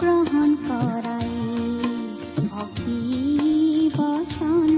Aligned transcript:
গ্ৰহণ 0.00 0.50
কৰাই 0.62 1.30
ভক্তি 2.48 3.00
বচন 3.96 4.75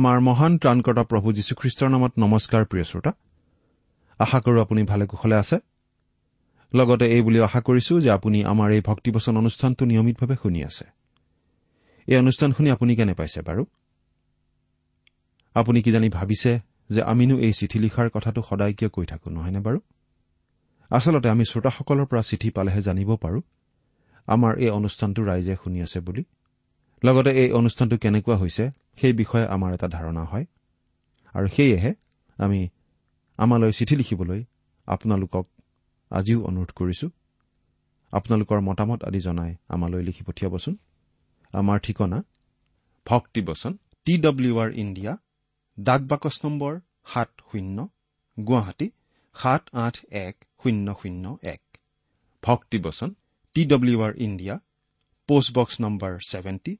আমাৰ 0.00 0.20
মহান 0.20 0.52
ত্ৰাণকৰ্তা 0.58 1.02
প্ৰভু 1.02 1.28
যীশুখ্ৰীষ্টৰ 1.32 1.88
নামত 1.88 2.12
নমস্কাৰ 2.18 2.62
প্ৰিয় 2.64 2.84
শ্ৰোতা। 2.84 3.12
আশা 4.18 4.38
কৰো 4.40 4.58
আপুনি 4.60 4.82
ভালে 4.82 5.04
কুশলে 5.06 5.36
আছে। 5.36 5.56
লগতে 6.74 7.06
এই 7.14 7.22
বুলি 7.22 7.38
আশা 7.40 7.60
কৰিছো 7.60 8.00
যে 8.00 8.10
আপুনি 8.10 8.44
আমাৰ 8.44 8.68
এই 8.72 8.80
ভক্তিবচন 8.80 9.36
অনুষ্ঠানটো 9.36 9.84
নিয়মিতভাৱে 9.84 10.36
শুনি 10.42 10.64
আছে। 10.64 10.84
এই 12.06 12.16
অনুষ্ঠান 12.16 12.52
শুনি 12.52 12.70
আপুনি 12.70 12.96
কেনে 12.96 13.14
পাইছে 13.14 13.40
বাৰু? 13.42 13.64
আপুনি 15.54 15.82
কিজানি 15.82 16.08
ভাবিছে 16.08 16.60
যে 16.90 17.02
আমিনো 17.02 17.38
এই 17.38 17.52
চিঠি 17.52 17.78
লিখাৰ 17.78 18.08
কথাটো 18.14 18.42
সদায় 18.50 18.74
কিয় 18.74 18.90
কৈ 18.90 19.06
থাকো 19.06 19.30
নহয়নে 19.30 19.60
বাৰু? 19.60 19.78
আচলতে 20.90 21.28
আমি 21.28 21.44
শ্ৰোতাসকলৰ 21.44 22.06
পৰা 22.06 22.22
চিঠি 22.22 22.50
পালেহে 22.50 22.82
জানিব 22.82 23.16
পাৰো 23.16 23.40
আমাৰ 24.26 24.52
এই 24.58 24.70
অনুষ্ঠানটো 24.70 25.20
ৰাইজে 25.22 25.54
শুনি 25.64 25.82
আছে 25.82 26.00
বুলি। 26.00 26.24
লগতে 27.04 27.30
এই 27.30 27.52
অনুষ্ঠানটো 27.52 27.96
কেনেকুৱা 27.96 28.36
হৈছে 28.36 28.70
সেই 29.00 29.12
বিষয়ে 29.12 29.46
আমাৰ 29.54 29.70
এটা 29.76 29.88
ধাৰণা 29.96 30.22
হয়। 30.24 30.46
আৰু 31.34 31.48
সেয়েহে 31.48 31.92
আমি 32.38 32.60
আমালৈ 33.38 33.72
চিঠি 33.72 33.94
লিখিবলৈ 33.96 34.40
আপোনালোকক 34.88 35.46
আজিও 36.10 36.38
অনুৰোধ 36.48 36.70
কৰিছো। 36.78 37.06
আপোনালোকৰ 38.12 38.58
মতামত 38.68 39.00
আদি 39.08 39.20
জনাই 39.20 39.52
আমালৈ 39.68 40.02
লিখি 40.08 40.22
পঠিয়াবচোন। 40.24 40.74
আমাৰ 41.52 41.78
ঠিকনা 41.78 42.18
ভক্তিবচন 43.06 43.72
টি 44.06 44.14
ডব্লিউ 44.18 44.54
আৰ 44.58 44.70
ইণ্ডিয়া 44.82 45.12
ডাক 45.78 46.00
বাকচ 46.02 46.36
নম্বৰ 46.44 46.72
সাত 47.06 47.30
শূন্য 47.50 47.88
গুৱাহাটী 48.36 48.88
সাত 49.36 49.62
আঠ 49.84 49.96
এক 50.10 50.34
শূন্য 50.62 50.86
শূন্য 51.00 51.24
এক। 51.42 51.62
Bhaktibachan 52.42 53.10
T 53.56 53.62
W 53.64 53.98
R 54.02 54.12
India 54.16 54.54
postbox 55.28 55.74
number 55.80 56.12
seventy 56.30 56.72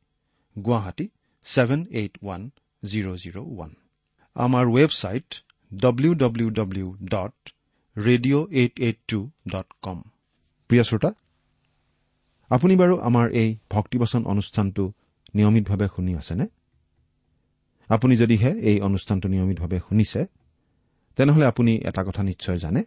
Guwahati 0.56 1.06
seven 1.46 1.80
eight 1.90 2.12
one 2.22 2.42
zero' 2.82 3.16
zero' 3.16 3.38
one 3.44 3.70
আমাৰ 4.36 4.64
website 4.66 5.28
W 5.72 6.12
W 6.14 6.48
W 6.50 6.86
dot 7.10 7.34
radio' 7.96 8.46
eight 8.50 8.74
eight 8.80 8.98
two 9.08 9.18
dot 9.48 9.68
com 9.82 9.98
প্ৰিয় 10.70 10.82
শ্ৰোতা 10.82 11.10
আপুনি 12.50 12.74
বাৰু 12.76 12.94
আমাৰ 12.98 13.26
এই 13.32 13.50
ভক্তিবচন 13.70 14.22
অনুষ্ঠানটো 14.24 14.84
নিয়মিতভাৱে 15.34 15.86
শুনি 15.96 16.12
আছেনে? 16.14 16.46
আপুনি 17.90 18.14
যদিহে 18.16 18.50
এই 18.60 18.76
অনুষ্ঠানটো 18.80 19.26
নিয়মিতভাৱে 19.28 19.78
শুনিছে 19.88 20.20
তেনেহলে 21.18 21.44
আপুনি 21.46 21.72
এটা 21.84 22.02
কথা 22.04 22.22
নিশ্চয় 22.22 22.58
জানে 22.58 22.82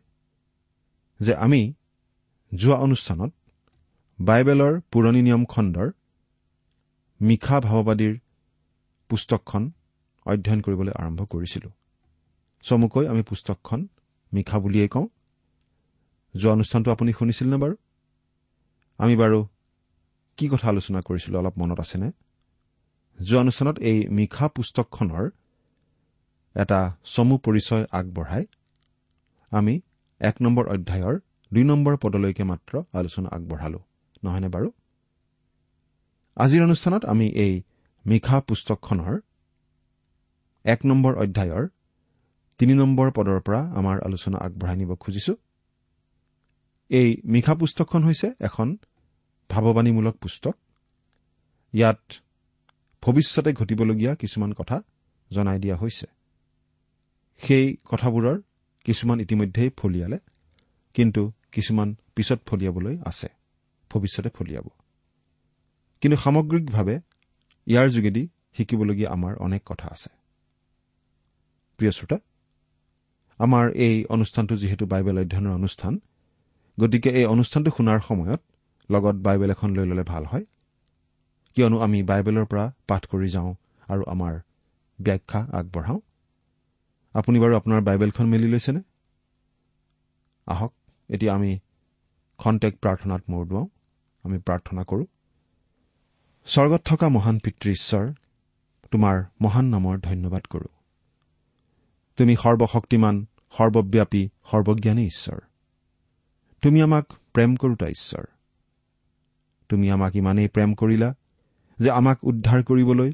যে 1.20 1.34
আমি 1.36 1.62
যোৱা 2.52 2.78
অনুষ্ঠানত 2.78 3.32
বাইবেলৰ 4.20 4.74
পুৰণি 4.92 5.22
নিয়ম 5.22 5.44
খণ্ডৰ 5.46 5.88
মিশা 7.22 7.58
ভাৱবাদীৰ 7.60 8.14
পুস্তকখন 9.14 9.72
অধ্যয়ন 10.26 10.62
কৰিবলৈ 10.62 10.92
আৰম্ভ 10.92 11.26
কৰিছিলো। 11.26 11.70
চমুকৈ 12.64 13.08
আমি 13.08 13.22
পুস্তকখন 13.22 13.88
মিশা 14.34 14.60
বুলিয়েই 14.60 14.88
কওঁ। 14.88 15.08
যোৱা 16.36 16.54
অনুষ্ঠানটো 16.54 16.92
আপুনি 16.92 17.14
শুনিছিল 17.14 17.48
নে 17.50 17.58
বাৰু? 17.64 17.76
আমি 18.98 19.16
বাৰু 19.16 19.48
কি 20.38 20.50
কথা 20.50 20.68
আলোচনা 20.70 21.02
কৰিছিলো 21.02 21.40
অলপ 21.40 21.58
মনত 21.58 21.80
আছেনে? 21.80 22.12
যোৱা 23.22 23.42
অনুষ্ঠানত 23.42 23.80
এই 23.80 24.08
মিশা 24.08 24.48
পুস্তকখনৰ 24.48 25.30
এটা 26.56 26.96
চমু 27.04 27.38
পৰিচয় 27.38 27.86
আগবঢ়াই 27.92 28.46
আমি 29.52 29.82
এক 30.20 30.36
নম্বৰ 30.42 30.66
অধ্যায়ৰ 30.68 31.20
দুই 31.54 31.64
নম্বৰ 31.64 31.98
পদলৈকে 31.98 32.44
মাত্ৰ 32.44 32.84
আলোচনা 32.94 33.30
আগবঢ়ালো 33.32 33.80
নহয়নে 34.24 34.48
বাৰু? 34.48 34.72
আজিৰ 36.36 36.64
অনুষ্ঠানত 36.64 37.06
আমি 37.06 37.28
এই 37.28 37.64
মিশা 38.06 38.42
পুস্তকখনৰ 38.42 39.20
এক 40.64 40.86
নম্বৰ 40.86 41.16
অধ্যায়ৰ 41.16 41.68
তিনি 42.58 42.74
নম্বৰ 42.74 43.12
পদৰ 43.12 43.40
পৰা 43.40 43.62
আমাৰ 43.72 44.02
আলোচনা 44.02 44.38
আগবঢ়াই 44.38 44.78
নিব 44.78 44.96
খুজিছো। 44.96 45.36
এই 46.90 47.22
মিশা 47.26 47.54
পুস্তকখন 47.56 48.04
হৈছে 48.04 48.34
এখন 48.40 48.78
ভাৱবাণীমূলক 49.50 50.16
পুস্তক। 50.18 50.56
ইয়াত 51.74 52.02
ভৱিষ্যতে 53.02 53.54
ঘটিবলগীয়া 53.54 54.16
কিছুমান 54.16 54.54
কথা 54.54 54.82
জনাই 55.32 55.60
দিয়া 55.60 55.76
হৈছে। 55.76 56.06
সেই 57.38 57.78
কথাবোৰৰ 57.86 58.42
কিছুমান 58.84 59.20
ইতিমধ্যেই 59.20 59.70
ফলিয়ালে 59.70 60.20
কিন্তু 60.94 61.32
কিছুমান 61.52 61.96
পিছত 62.16 62.40
ফলিয়াবলৈ 62.46 62.98
আছে 63.06 63.28
ভৱিষ্যতে 63.90 64.30
ফলিয়াব। 64.30 64.68
কিন্তু 66.02 66.18
সামগ্ৰিকভাৱে 66.18 67.00
ইয়াৰ 67.68 67.88
যোগেদি 67.90 68.24
শিকিবলগীয়া 68.58 69.10
আমাৰ 69.12 69.34
অনেক 69.38 69.62
কথা 69.66 69.88
আছে। 69.92 70.10
প্ৰিয় 71.80 71.92
শ্ৰোতা 71.92 72.18
আমাৰ 73.40 73.66
এই 73.76 74.06
অনুষ্ঠানটো 74.06 74.56
যিহেতু 74.56 74.86
বাইবেল 74.86 75.18
অধ্যয়নৰ 75.20 75.54
অনুষ্ঠান 75.54 75.94
গতিকে 76.80 77.10
এই 77.10 77.26
অনুষ্ঠানটো 77.26 77.70
শুনাৰ 77.78 78.00
সময়ত 78.00 78.42
লগত 78.92 79.16
বাইবেল 79.16 79.50
এখন 79.52 79.70
লৈ 79.76 79.86
ল'লে 79.86 80.04
ভাল 80.04 80.24
হয়। 80.26 80.46
কিয়নো 81.58 81.78
আমি 81.80 82.04
বাইবেলৰ 82.04 82.46
পৰা 82.46 82.66
পাঠ 82.88 83.04
কৰি 83.06 83.28
যাওঁ 83.28 83.52
আৰু 83.88 84.04
আমাৰ 84.08 84.34
ব্যাখ্যা 85.00 85.40
আগবঢ়াওঁ। 85.54 86.00
আপুনি 87.14 87.38
বাৰু 87.40 87.54
আপোনাৰ 87.56 87.82
বাইবেলখন 87.82 88.26
মেলি 88.26 88.48
লৈছেনে? 88.48 88.82
আহক 90.48 90.74
এতিয়া 91.10 91.32
আমি 91.34 91.52
খন্তেক 92.40 92.74
প্ৰাৰ্থনাত 92.82 93.22
মূৰ 93.30 93.44
দুৱাওঁ। 93.48 93.68
আমি 94.24 94.38
প্ৰাৰ্থনা 94.38 94.84
কৰোঁ। 94.84 95.06
স্বৰ্গত 96.46 96.82
থকা 96.86 97.10
মহান 97.10 97.40
পিতৃ 97.40 97.72
ঈশ্বৰ 97.72 98.14
তোমাৰ 98.92 99.24
মহান 99.42 99.66
নামৰ 99.66 100.00
ধন্যবাদ 100.00 100.46
কৰো। 100.46 100.68
তুমি 102.18 102.36
সৰ্বশক্তিমান 102.36 103.26
সৰ্বব্যাপী 103.58 104.30
সৰ্বজ্ঞানী 104.52 105.06
ঈশ্বৰ। 105.06 105.40
তুমি 106.62 106.82
আমাক 106.82 107.06
প্ৰেম 107.34 107.56
কৰোতা 107.56 107.88
ঈশ্বৰ। 107.88 108.26
তুমি 109.70 109.92
আমাক 109.92 110.16
ইমানেই 110.16 110.48
প্ৰেম 110.48 110.74
কৰিলা 110.74 111.14
যে 111.80 111.90
আমাক 111.90 112.18
উদ্ধাৰ 112.24 112.64
কৰিবলৈ 112.64 113.14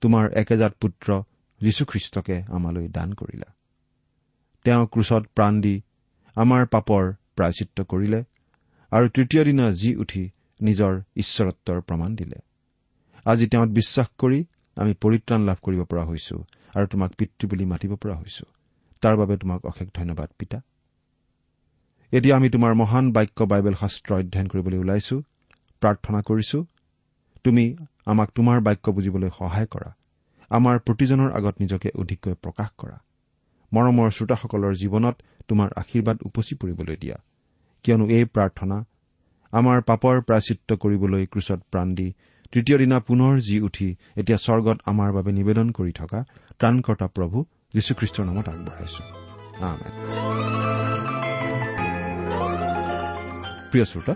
তোমাৰ 0.00 0.32
একেজাত 0.32 0.72
পুত্ৰ 0.80 1.22
যীশুখ্ৰীষ্টকে 1.60 2.42
আমালৈ 2.48 2.88
দান 2.88 3.12
কৰিলা। 3.12 3.52
তেওঁ 4.64 4.86
ক্ৰুচত 4.86 5.26
প্ৰাণ 5.34 5.60
দি 5.60 5.82
আমাৰ 6.34 6.66
পাপৰ 6.66 7.12
প্ৰায়চিত্ৰ 7.36 7.84
কৰিলে 7.84 8.24
আৰু 8.90 9.08
তৃতীয় 9.08 9.44
দিনা 9.44 9.72
জি 9.72 9.96
উঠি 9.96 10.30
নিজৰ 10.60 11.02
ঈশ্বৰত্বৰ 11.16 11.80
প্ৰমাণ 11.80 12.16
দিলে। 12.16 12.53
আজি 13.26 13.44
তেওঁত 13.46 13.70
বিশ্বাস 13.78 14.08
কৰি 14.18 14.38
আমি 14.76 14.92
পৰিত্ৰাণ 15.02 15.40
লাভ 15.48 15.58
কৰিব 15.62 15.80
পৰা 15.90 16.04
হৈছো 16.04 16.36
আৰু 16.74 16.86
তোমাক 16.86 17.10
পিতৃ 17.18 17.44
বুলি 17.50 17.64
মাতিব 17.64 17.92
পৰা 17.96 18.14
হৈছো। 18.14 18.44
তাৰ 19.02 19.14
বাবে 19.16 19.34
তোমাক 19.36 19.60
অশেষ 19.66 19.88
ধন্যবাদ 19.94 20.28
পিতা। 20.38 20.58
এতিয়া 22.12 22.36
আমি 22.36 22.48
তোমাৰ 22.50 22.72
মহান 22.74 23.04
বাক্য 23.12 23.38
বাইবেল 23.44 23.74
শাস্ত্ৰ 23.74 24.10
অধ্যয়ন 24.14 24.46
কৰিবলৈ 24.48 24.78
ওলাইছো 24.78 25.16
প্ৰাৰ্থনা 25.82 26.20
কৰিছো। 26.20 26.58
তুমি 27.44 27.64
আমাক 28.06 28.28
তোমাৰ 28.34 28.58
বাক্য 28.60 28.86
বুজিবলৈ 28.90 29.30
সহায় 29.38 29.66
কৰা। 29.66 29.90
আমাৰ 30.50 30.74
প্ৰতিজনৰ 30.78 31.30
আগত 31.32 31.54
নিজকে 31.60 31.88
অধিককৈ 31.94 32.34
প্ৰকাশ 32.34 32.70
কৰা। 32.78 32.96
মৰমৰ 33.72 34.08
শ্ৰোতাসকলৰ 34.10 34.74
জীৱনত 34.74 35.16
তোমাৰ 35.48 35.68
আশীৰ্বাদ 35.76 36.16
উপচি 36.22 36.54
পৰিবলৈ 36.54 36.96
দিয়া। 36.96 37.16
কিয়নো 37.84 38.04
এই 38.16 38.24
প্ৰাৰ্থনা 38.24 38.76
আমাৰ 39.52 39.78
পাপৰ 39.82 40.14
প্ৰাচিত্য 40.20 40.68
কৰিবলৈ 40.76 41.26
ক্ৰুচত 41.26 41.60
প্ৰাণ 41.70 41.88
দি 41.94 42.08
তৃতীয় 42.54 42.78
দিনা 42.78 42.98
পুনৰ 43.00 43.32
জি 43.46 43.56
উঠি 43.60 43.88
এতিয়া 44.16 44.38
স্বৰ্গত 44.38 44.78
আমাৰ 44.86 45.10
বাবে 45.12 45.30
নিবেদন 45.32 45.66
কৰি 45.70 45.92
থকা 45.92 46.18
ত্ৰাণকৰ্তা 46.58 47.06
প্ৰভু 47.16 47.38
যীশুখ্ৰীষ্টৰ 47.74 48.24
নামত 48.28 48.46
আগবঢ়াইছো। 48.48 49.02
প্ৰিয় 53.70 53.84
শ্ৰোতা 53.84 54.14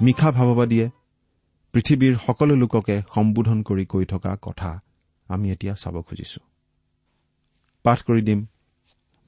মিশা 0.00 0.28
ভাৱবাদীয়ে 0.38 0.86
পৃথিৱীৰ 1.74 2.14
সকলো 2.26 2.54
লোককে 2.62 2.96
সম্বোধন 3.14 3.58
কৰি 3.62 3.84
কৈ 3.92 4.04
থকা 4.04 4.32
কথা 4.42 4.70
আমি 5.28 5.46
এতিয়া 5.52 5.74
চাব 5.74 5.96
খুজিছো। 6.02 6.40
পাঠ 7.84 7.98
কৰি 8.06 8.22
দিম 8.28 8.40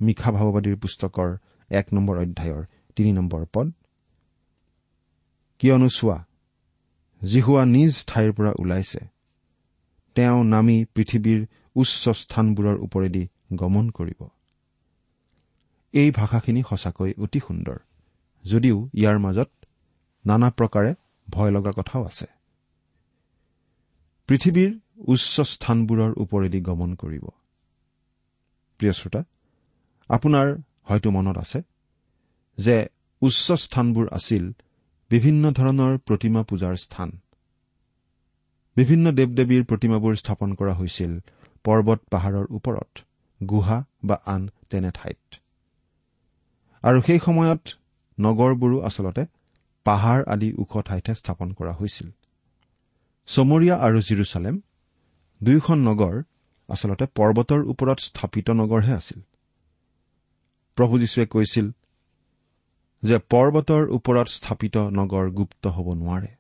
মিশা 0.00 0.30
ভাৱবাদীৰ 0.36 0.76
পুস্তকৰ 0.82 1.30
এক 1.70 1.86
নম্বৰ 1.94 2.16
অধ্যায়ৰ 2.24 2.62
তিনি 2.96 3.10
নম্বৰ 3.18 3.42
পদ। 3.52 3.66
কিয়নো 5.58 5.88
চোৱা 5.88 6.18
জিহুৱা 7.26 7.62
নিজ 7.64 7.92
ঠাইৰ 8.08 8.30
পৰা 8.36 8.52
ওলাইছে। 8.58 9.00
তেওঁ 10.16 10.38
নামি 10.44 10.76
পৃথিৱীৰ 10.94 11.40
উচ্চ 11.76 12.02
স্থানবোৰৰ 12.20 12.76
ওপৰেদি 12.86 13.24
গমন 13.54 13.86
কৰিব। 13.90 14.20
এই 15.94 16.08
ভাষাখিনি 16.10 16.60
সঁচাকৈ 16.62 17.10
অতি 17.24 17.40
সুন্দৰ 17.46 17.78
যদিও 18.44 18.76
ইয়াৰ 18.94 19.18
মাজত 19.18 19.50
নানা 20.24 20.48
প্ৰকাৰে 20.50 20.92
ভয় 21.28 21.50
লগা 21.50 21.72
কথাও 21.78 22.02
আছে। 22.04 22.26
পৃথিৱীৰ 24.28 24.70
উচ্চ 25.12 25.34
স্থানবোৰৰ 25.52 26.12
ওপৰেদি 26.22 26.60
গমন 26.60 26.90
কৰিব। 26.94 27.24
প্ৰিয় 28.80 28.92
শ্ৰোতা 28.92 29.20
আপোনাৰ 30.10 30.46
হয়তো 30.82 31.08
মনত 31.10 31.36
আছে 31.38 31.60
যে 32.58 32.76
উচ্চ 33.22 33.46
স্থানবোৰ 33.64 34.06
আছিল 34.12 34.44
বিভিন্ন 35.10 35.50
ধৰণৰ 35.50 35.98
প্ৰতিমা 35.98 36.42
পূজাৰ 36.42 36.76
স্থান। 36.76 37.10
বিভিন্ন 38.76 39.12
দেৱ 39.12 39.30
দেৱীৰ 39.34 39.64
প্ৰতিমাবোৰ 39.64 40.14
স্থাপন 40.16 40.54
কৰা 40.54 40.74
হৈছিল 40.74 41.20
পৰ্বত 41.64 42.00
পাহাৰৰ 42.10 42.46
ওপৰত 42.50 42.90
গুহা 43.46 43.84
বা 44.04 44.16
আন 44.26 44.50
তেনে 44.70 44.90
ঠাইত। 44.94 45.34
আৰু 46.82 47.02
সেই 47.02 47.18
সময়ত 47.18 47.62
নগৰবোৰো 48.20 48.80
আচলতে 48.80 49.26
পাহাৰ 49.84 50.24
আদি 50.24 50.52
ওখ 50.58 50.72
ঠাইতহে 50.82 51.14
স্থাপন 51.14 51.52
কৰা 51.52 51.72
হৈছিল। 51.72 52.10
চমৰীয়া 53.26 53.76
আৰু 53.76 53.98
জিৰচালেম 54.00 54.60
দুয়োখন 55.42 55.78
নগৰ 55.78 56.22
আচলতে 56.68 57.04
পৰ্বতৰ 57.14 57.60
ওপৰত 57.64 57.98
স্থাপিত 57.98 58.50
নগৰহে 58.50 58.92
আছিল। 58.92 59.20
প্ৰভু 60.76 60.98
যীশুৱে 60.98 61.26
কৈছিল 61.26 61.72
যে 63.04 63.16
পৰ্বতৰ 63.32 63.82
ওপৰত 63.88 64.28
স্থাপিত 64.28 64.76
নগৰ 64.98 65.26
গুপ্ত 65.30 65.64
হ'ব 65.66 65.88
নোৱাৰে। 65.94 66.30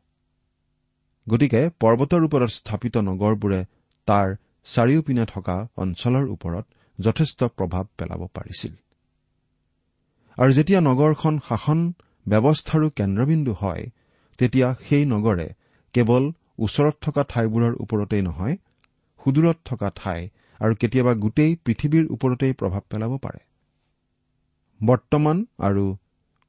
গতিকে 1.26 1.60
পৰ্বতৰ 1.80 2.22
ওপৰত 2.24 2.50
স্থাপিত 2.50 2.94
নগৰবোৰে 3.08 3.60
তাৰ 4.08 4.28
চাৰিওপিনে 4.66 5.24
থকা 5.26 5.56
অঞ্চলৰ 5.76 6.24
ওপৰত 6.28 6.64
যথেষ্ট 6.98 7.40
প্ৰভাৱ 7.58 7.84
পেলাব 7.98 8.20
পাৰিছিল। 8.34 8.72
আৰু 10.38 10.50
যেতিয়া 10.52 10.80
নগৰখন 10.80 11.34
শাসন 11.48 11.80
ব্যৱস্থাৰো 12.26 12.88
কেন্দ্ৰবিন্দু 12.90 13.52
হয় 13.52 13.84
তেতিয়া 14.38 14.68
সেই 14.86 15.04
নগৰে 15.04 15.48
কেৱল 15.94 16.24
ওচৰত 16.58 16.94
থকা 17.00 17.22
ঠাইবোৰৰ 17.28 17.74
ওপৰতেই 17.80 18.22
নহয় 18.22 18.56
সুদূৰত 19.22 19.58
থকা 19.64 19.88
ঠাই 19.96 20.20
আৰু 20.60 20.74
কেতিয়াবা 20.80 21.12
গোটেই 21.14 21.52
পৃথিৱীৰ 21.64 22.04
ওপৰতেই 22.10 22.52
প্ৰভাৱ 22.52 22.82
পেলাব 22.90 23.12
পাৰে। 23.18 23.40
বৰ্তমান 24.80 25.36
আৰু 25.58 25.84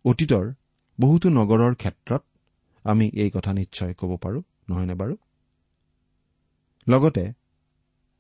অতীতৰ 0.06 0.54
বহুতো 1.00 1.30
নগৰৰ 1.30 1.76
ক্ষেত্ৰত 1.76 2.24
আমি 2.84 3.12
এই 3.14 3.32
কথা 3.32 3.54
নিশ্চয় 3.54 3.94
ক'ব 3.94 4.18
পাৰো 4.18 4.44
নহয়নে 4.70 4.94
বাৰু? 4.94 5.18
লগতে 6.88 7.34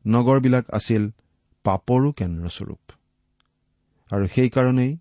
নগৰবিলাক 0.08 0.66
আছিল 0.70 1.12
পাপৰো 1.64 2.12
কেন্দ্ৰস্বৰূপ। 2.12 2.84
আৰু 4.14 4.26
সেইকাৰণেই 4.28 4.98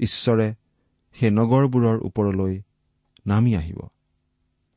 ঈশ্বৰে 0.00 0.54
সেই 1.16 1.30
নগৰবোৰৰ 1.30 1.96
ওপৰলৈ 2.02 2.62
নামি 3.26 3.56
আহিব। 3.56 3.80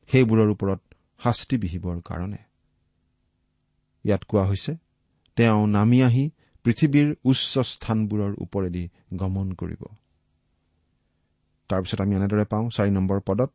সেইবোৰৰ 0.08 0.48
ওপৰত 0.50 0.80
শাস্তি 1.24 1.56
বিহিবৰ 1.56 2.00
কাৰণে। 2.00 2.38
ইয়াত 4.04 4.24
কোৱা 4.24 4.44
হৈছে 4.44 4.72
তেওঁ 5.36 5.66
নামি 5.66 6.02
আহি 6.02 6.30
পৃথিৱীৰ 6.64 7.16
উচ্চ 7.24 7.58
স্থানবোৰৰ 7.58 8.32
ওপৰেদি 8.38 8.88
গমন 9.14 9.52
কৰিব। 9.52 9.82
তাৰপিছত 11.70 11.98
আমি 12.00 12.14
এনেদৰে 12.16 12.44
পাওঁ 12.44 12.66
চাৰি 12.70 12.90
নম্বৰ 12.90 13.20
পদত। 13.26 13.52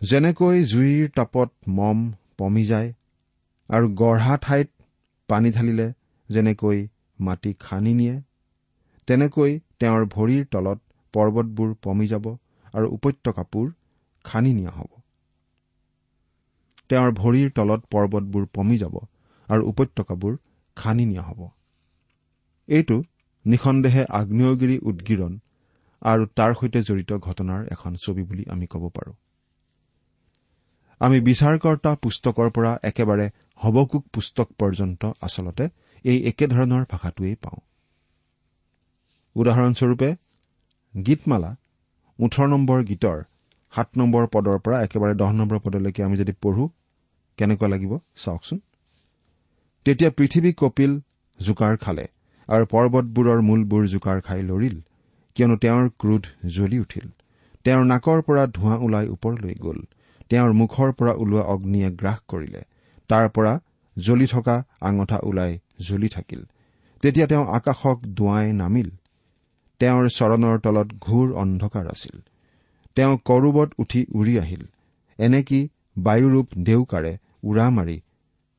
যেনেকৈ 0.00 0.56
জুইৰ 0.64 1.12
তাপত 1.14 1.50
মম 1.72 1.98
পমি 2.38 2.64
যায় 2.64 2.90
আৰু 3.68 3.86
গঢ়া 3.94 4.34
ঠাইত 4.42 4.68
পানী 5.28 5.50
ঢালিলে 5.50 5.86
যেনেকৈ 6.28 6.78
মাটি 7.18 7.52
খানি 7.60 7.92
নিয়ে 7.94 8.16
তেনেকৈ 9.08 9.52
তেওঁৰ 9.80 10.04
ভৰিৰ 10.08 10.44
তলত 10.50 10.78
পৰ্বতবোৰ 11.14 11.70
পমি 11.82 12.06
যাব 12.06 12.26
আৰু 12.74 12.86
উপত্যকাবোৰ 12.90 13.66
খানি 14.24 14.52
নিয়া 14.54 14.70
হ'ব। 14.70 14.90
তেওঁৰ 16.90 17.10
ভৰিৰ 17.12 17.48
তলত 17.50 17.80
পৰ্বতবোৰ 17.90 18.44
পমি 18.52 18.76
যাব 18.78 18.94
আৰু 19.48 19.62
উপত্যকাবোৰ 19.68 20.36
খানি 20.76 21.04
নিয়া 21.06 21.22
হ'ব। 21.22 21.40
এইটো 22.68 22.96
নিঃসন্দেহে 23.44 24.02
আগ্নেয়গিৰি 24.10 24.76
উদগিৰণ 24.82 25.32
আৰু 26.04 26.26
তাৰ 26.36 26.54
সৈতে 26.54 26.80
জড়িত 26.82 27.10
ঘটনাৰ 27.18 27.60
এখন 27.70 27.92
ছবি 27.94 28.22
বুলি 28.22 28.44
আমি 28.48 28.66
ক'ব 28.66 28.84
পাৰোঁ। 28.88 29.14
আমি 31.00 31.18
বিচাৰকৰ্তা 31.20 31.90
পুস্তকৰ 31.94 32.50
পৰা 32.50 32.72
একেবাৰে 32.82 33.26
হবকুক 33.56 34.04
পুস্তক 34.12 34.48
পৰ্যন্ত 34.58 35.02
আচলতে 35.20 35.64
এই 36.04 36.18
একেধৰণৰ 36.22 36.84
ভাষাটোৱেই 36.90 37.34
পাওঁ। 37.34 37.60
উদাহৰণস্বৰূপে 39.36 40.08
গীতমালা 40.94 41.50
ওঠৰ 42.18 42.46
নম্বৰ 42.48 42.84
গীতৰ 42.84 43.18
সাত 43.72 43.88
নম্বৰ 43.96 44.26
পদৰ 44.26 44.58
পৰা 44.58 44.76
একেবাৰে 44.82 45.14
দহ 45.14 45.30
নম্বৰ 45.32 45.58
পদলৈকে 45.58 46.00
আমি 46.02 46.16
যদি 46.16 46.32
পঢ়ো 46.42 46.64
কেনেকুৱা 47.38 47.68
লাগিব 47.68 47.92
চাওকচোন? 48.24 48.58
তেতিয়া 49.86 50.10
পৃথিৱী 50.10 50.50
কপিল 50.56 50.92
জোকাৰ 51.40 51.74
খালে 51.76 52.06
আৰু 52.48 52.64
পৰ্বতবোৰৰ 52.72 53.40
মূলবোৰ 53.42 53.82
জোকাৰ 53.86 54.20
খাই 54.20 54.42
লৰিল। 54.42 54.76
কিয়নো 55.36 55.56
তেওঁৰ 55.56 55.88
ক্ৰোধ 55.98 56.24
জ্বলি 56.54 56.78
উঠিল। 56.78 57.08
তেওঁৰ 57.64 57.84
নাকৰ 57.84 58.22
পৰা 58.22 58.46
ধোঁৱা 58.46 58.76
ওলাই 58.76 59.06
ওপৰলৈ 59.08 59.54
গ'ল। 59.54 59.78
তেওঁৰ 60.30 60.52
মুখৰ 60.52 60.92
পৰা 60.92 61.12
ওলোৱা 61.12 61.42
অগ্নিয়ে 61.42 61.90
গ্ৰাস 61.90 62.18
কৰিলে। 62.28 62.62
তাৰ 63.08 63.28
পৰা 63.28 63.60
জ্বলি 63.96 64.26
থকা 64.26 64.56
আঙঠা 64.80 65.18
ওলাই 65.22 65.58
জ্বলি 65.80 66.08
থাকিল। 66.08 66.40
তেতিয়া 67.02 67.26
তেওঁ 67.26 67.44
আকাশক 67.46 67.98
দোৱাই 68.06 68.52
নামিল। 68.52 68.90
তেওঁৰ 69.80 70.08
চৰণৰ 70.08 70.58
তলত 70.58 70.88
ঘূৰ 71.00 71.32
অন্ধকাৰ 71.34 71.86
আছিল। 71.86 72.16
তেওঁ 72.96 73.18
কৰূবত 73.24 73.70
উঠি 73.78 74.06
উৰি 74.14 74.38
আহিল। 74.38 74.64
এনেকি 75.18 75.60
বায়ুৰূপ 75.98 76.46
দেউকাৰে 76.58 77.12
উৰা 77.42 77.66
মাৰি 77.70 77.96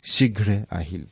শীঘ্ৰে 0.04 0.58
আহিল। 0.70 1.06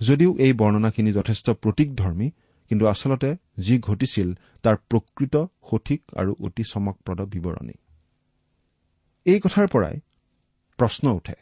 যদিও 0.00 0.30
এই 0.38 0.52
বৰ্ণনাখিনি 0.52 1.12
যথেষ্ট 1.12 1.50
প্ৰতীকধৰ্মী 1.50 2.30
কিন্তু 2.70 2.84
আচলতে 2.86 3.30
যি 3.58 3.74
ঘটিছিল 3.78 4.28
তাৰ 4.62 4.76
প্ৰকৃত 4.90 5.34
সঠিক 5.70 6.00
আৰু 6.16 6.32
অতি 6.40 6.64
চমকপ্ৰদ 6.64 7.20
বিৱৰণী। 7.32 7.76
এই 9.26 9.38
কথাৰ 9.40 9.66
পৰাই 9.66 9.96
প্ৰশ্ন 10.78 11.04
উঠে 11.08 11.36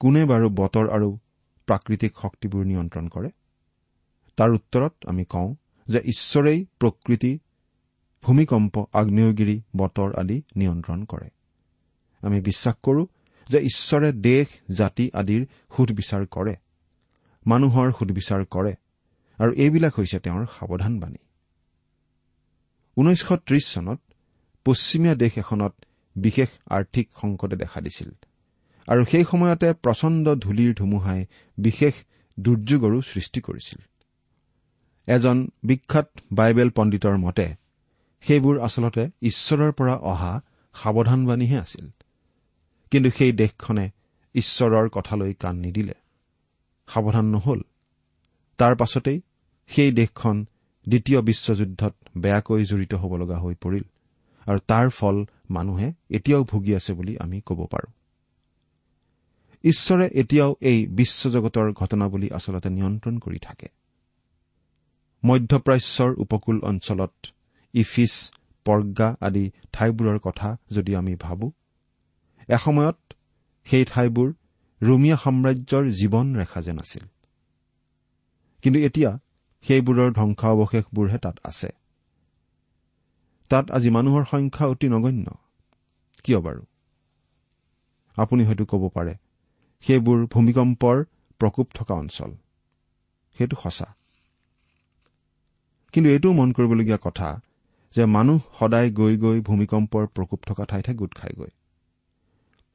কোনে 0.00 0.22
বাৰু 0.24 0.46
বতৰ 0.50 0.86
আৰু 0.90 1.08
প্ৰাকৃতিক 1.68 2.12
শক্তিবোৰ 2.22 2.62
নিয়ন্ত্ৰণ 2.64 3.06
কৰে? 3.08 3.30
তাৰ 4.38 4.50
উত্তৰত 4.50 4.94
আমি 5.06 5.24
কওঁ 5.24 5.50
যে 5.86 6.00
ঈশ্বৰেই 6.04 6.60
প্ৰকৃতি 6.80 7.32
ভূমিকম্প 8.24 8.74
আগ্নেয়গিৰি 8.92 9.56
বতৰ 9.76 10.10
আদি 10.20 10.36
নিয়ন্ত্ৰণ 10.56 11.00
কৰে। 11.04 11.28
আমি 12.22 12.38
বিশ্বাস 12.40 12.76
কৰোঁ 12.82 13.06
যে 13.48 13.58
ঈশ্বৰে 13.60 14.08
দেশ 14.12 14.46
জাতি 14.70 15.10
আদিৰ 15.14 15.42
সুধবিচাৰ 15.76 16.22
কৰে 16.26 16.54
মানুহৰ 17.46 17.92
সুধবিচাৰ 17.98 18.44
কৰে। 18.44 18.72
আৰু 19.38 19.52
এইবিলাক 19.52 19.94
হৈছে 19.98 20.18
তেওঁৰ 20.18 20.46
সাৱধানবাণী 20.58 21.18
ঊনৈছশ 22.96 23.32
ত্ৰিশ 23.32 23.72
চনত 23.72 24.00
পশ্চিমীয়া 24.64 25.14
দেশ 25.14 25.38
এখনত 25.38 25.74
বিশেষ 26.16 26.48
আৰ্থিক 26.70 27.08
সংকটে 27.20 27.56
দেখা 27.56 27.80
দিছিল 27.80 28.10
আৰু 28.86 29.04
সেই 29.04 29.24
সময়তে 29.30 29.72
প্ৰচণ্ড 29.72 30.34
ধূলিৰ 30.34 30.74
ধুমুহাই 30.74 31.26
বিশেষ 31.58 31.94
দুৰ্যোগৰো 32.40 33.02
সৃষ্টি 33.02 33.40
কৰিছিল। 33.40 33.82
এজন 35.06 35.48
বিখ্যাত 35.62 36.10
বাইবেল 36.32 36.70
পণ্ডিতৰ 36.70 37.16
মতে 37.16 37.54
সেইবোৰ 38.22 38.60
আচলতে 38.60 39.10
ঈশ্বৰৰ 39.20 39.72
পৰা 39.72 39.96
অহা 39.96 40.40
সাৱধানবাণীহে 40.74 41.58
আছিল। 41.58 41.90
কিন্তু 42.90 43.10
সেই 43.18 43.32
দেশখনে 43.32 43.90
ঈশ্বৰৰ 44.34 44.88
কথালৈ 44.88 45.32
কাণ 45.34 45.56
নিদিলে। 45.56 45.94
সাৱধান 46.88 47.24
নহল। 47.24 47.60
তাৰ 48.58 48.76
পাছতেই 48.76 49.20
সেই 49.70 49.90
দেশখন 49.92 50.46
দ্বিতীয় 50.88 51.20
বিশ্বযুদ্ধত 51.20 51.94
বেয়াকৈ 52.16 52.64
জড়িত 52.64 52.94
হ'ব 52.94 53.16
লগা 53.16 53.38
হৈ 53.38 53.54
পৰিল। 53.54 53.84
আৰু 54.46 54.58
তাৰ 54.66 54.90
ফল 54.90 55.24
মানুহে 55.50 55.92
এতিয়াও 56.10 56.44
ভুগি 56.44 56.74
আছে 56.74 56.92
বুলি 56.92 57.18
আমি 57.18 57.40
ক'ব 57.40 57.66
পাৰোঁ। 57.66 57.92
ঈশ্বৰে 59.64 60.06
এতিয়াও 60.12 60.56
এই 60.60 60.86
বিশ্বজগতৰ 60.86 61.72
ঘটনা 61.72 62.08
বুলি 62.08 62.28
আচলতে 62.30 62.68
নিয়ন্ত্ৰণ 62.70 63.18
কৰি 63.18 63.38
থাকে। 63.38 63.68
মধ্যপ্ৰাচ্যৰ 65.24 66.10
উপকূল 66.14 66.60
অঞ্চলত 66.62 67.14
ইফিছ 67.74 68.32
পৰ্গা 68.64 69.16
আদি 69.20 69.50
ঠাইবোৰৰ 69.72 70.18
কথা 70.18 70.56
যদি 70.70 70.96
আমি 70.96 71.14
ভাবো 71.14 71.52
এসময়ত 72.48 72.98
সেই 73.64 73.84
ঠাইবোৰ 73.84 74.32
ৰোমিয়া 74.82 75.16
সাম্ৰাজ্যৰ 75.16 75.84
জীৱন 75.90 76.36
ৰেখা 76.36 76.60
যেন 76.62 76.78
আছিল। 76.78 77.04
কিন্তু 78.64 78.80
এতিয়া 78.80 79.18
সেইবোৰৰ 79.64 80.12
ধ্বংসাৱশেষবোৰহে 80.12 81.18
তাত 81.18 81.36
আছে। 81.44 81.68
তাত 83.50 83.70
আজি 83.70 83.90
মানুহৰ 83.90 84.24
সংখ্যা 84.24 84.66
অতি 84.66 84.88
নগণ্য। 84.88 85.26
কিয় 86.24 86.40
বাৰু? 86.40 86.62
আপুনি 88.16 88.44
হয়তো 88.44 88.64
ক'ব 88.64 88.88
পাৰে 88.88 89.14
সেইবোৰ 89.84 90.26
ভূমিকম্পৰ 90.26 91.04
প্ৰকোপ 91.40 91.66
থকা 91.74 91.94
অঞ্চল। 91.94 92.30
সেইটো 93.38 93.56
সঁচা। 93.62 93.94
কিন্তু 95.92 96.10
এইটোও 96.10 96.32
মন 96.32 96.52
কৰিবলগীয়া 96.52 96.98
কথা 97.02 97.40
যে 97.94 98.04
মানুহ 98.04 98.40
সদায় 98.58 98.90
গৈ 98.90 99.16
গৈ 99.16 99.40
ভূমিকম্পৰ 99.40 100.06
প্ৰকোপ 100.06 100.40
থকা 100.46 100.64
ঠাইতহে 100.64 100.94
গোট 100.94 101.14
খাইগৈ। 101.14 101.50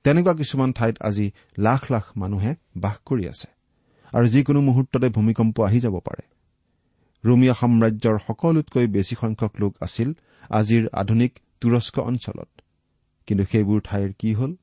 তেনেকুৱা 0.03 0.33
কিছুমান 0.33 0.73
ঠাইত 0.73 0.95
আজি 1.01 1.31
লাখ 1.57 1.91
লাখ 1.91 2.05
মানুহে 2.17 2.55
বাস 2.77 2.97
কৰি 3.05 3.27
আছে। 3.29 3.58
আৰু 4.13 4.27
যিকোনো 4.27 4.61
মুহূৰ্ততে 4.61 5.09
ভূমিকম্প 5.09 5.61
আহি 5.61 5.79
যাব 5.79 5.99
পাৰে। 5.99 6.23
ৰোমিয়া 7.25 7.53
সাম্ৰাজ্যৰ 7.53 8.17
সকলোতকৈ 8.27 8.87
বেছি 8.87 9.15
সংখ্যক 9.21 9.53
লোক 9.59 9.75
আছিল 9.81 10.13
আজিৰ 10.49 10.87
আধুনিক 10.93 11.39
তুৰস্ক 11.61 11.99
অঞ্চলত। 11.99 12.49
কিন্তু 13.27 13.43
সেইবোৰ 13.45 13.79
ঠাইৰ 13.83 14.13
কি 14.19 14.33
হ'ল? 14.33 14.55